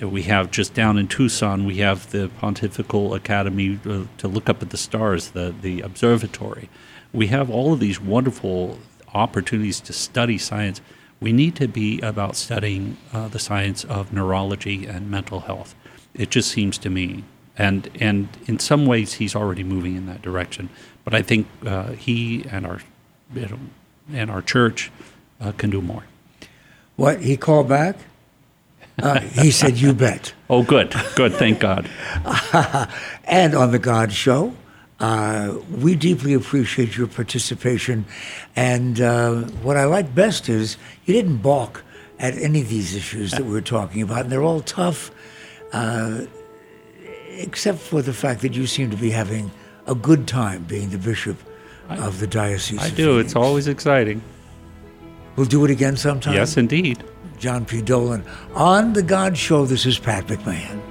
[0.00, 4.62] We have just down in Tucson, we have the Pontifical Academy uh, to look up
[4.62, 6.70] at the stars, the, the observatory.
[7.12, 8.78] We have all of these wonderful
[9.12, 10.80] opportunities to study science.
[11.20, 15.74] We need to be about studying uh, the science of neurology and mental health.
[16.14, 17.24] It just seems to me,
[17.58, 20.70] and and in some ways he's already moving in that direction.
[21.04, 22.80] But I think uh, he and our
[23.34, 23.58] you know,
[24.12, 24.90] and our church
[25.40, 26.04] uh, can do more.
[27.00, 27.96] What he called back?
[29.02, 31.32] Uh, he said, "You bet." Oh, good, good.
[31.32, 31.88] Thank God.
[33.24, 34.52] and on the God Show,
[34.98, 38.04] uh, we deeply appreciate your participation.
[38.56, 40.76] And uh, what I like best is
[41.06, 41.84] you didn't balk
[42.18, 45.12] at any of these issues that we're talking about, and they're all tough,
[45.72, 46.22] uh,
[47.28, 49.52] except for the fact that you seem to be having
[49.86, 51.38] a good time being the bishop
[51.88, 52.80] of the diocese.
[52.80, 53.12] I do.
[53.12, 53.26] Phoenix.
[53.26, 54.20] It's always exciting.
[55.36, 56.34] We'll do it again sometime.
[56.34, 57.04] Yes, indeed.
[57.38, 57.80] John P.
[57.80, 58.24] Dolan
[58.54, 59.64] on the God Show.
[59.64, 60.89] This is Pat McMahon.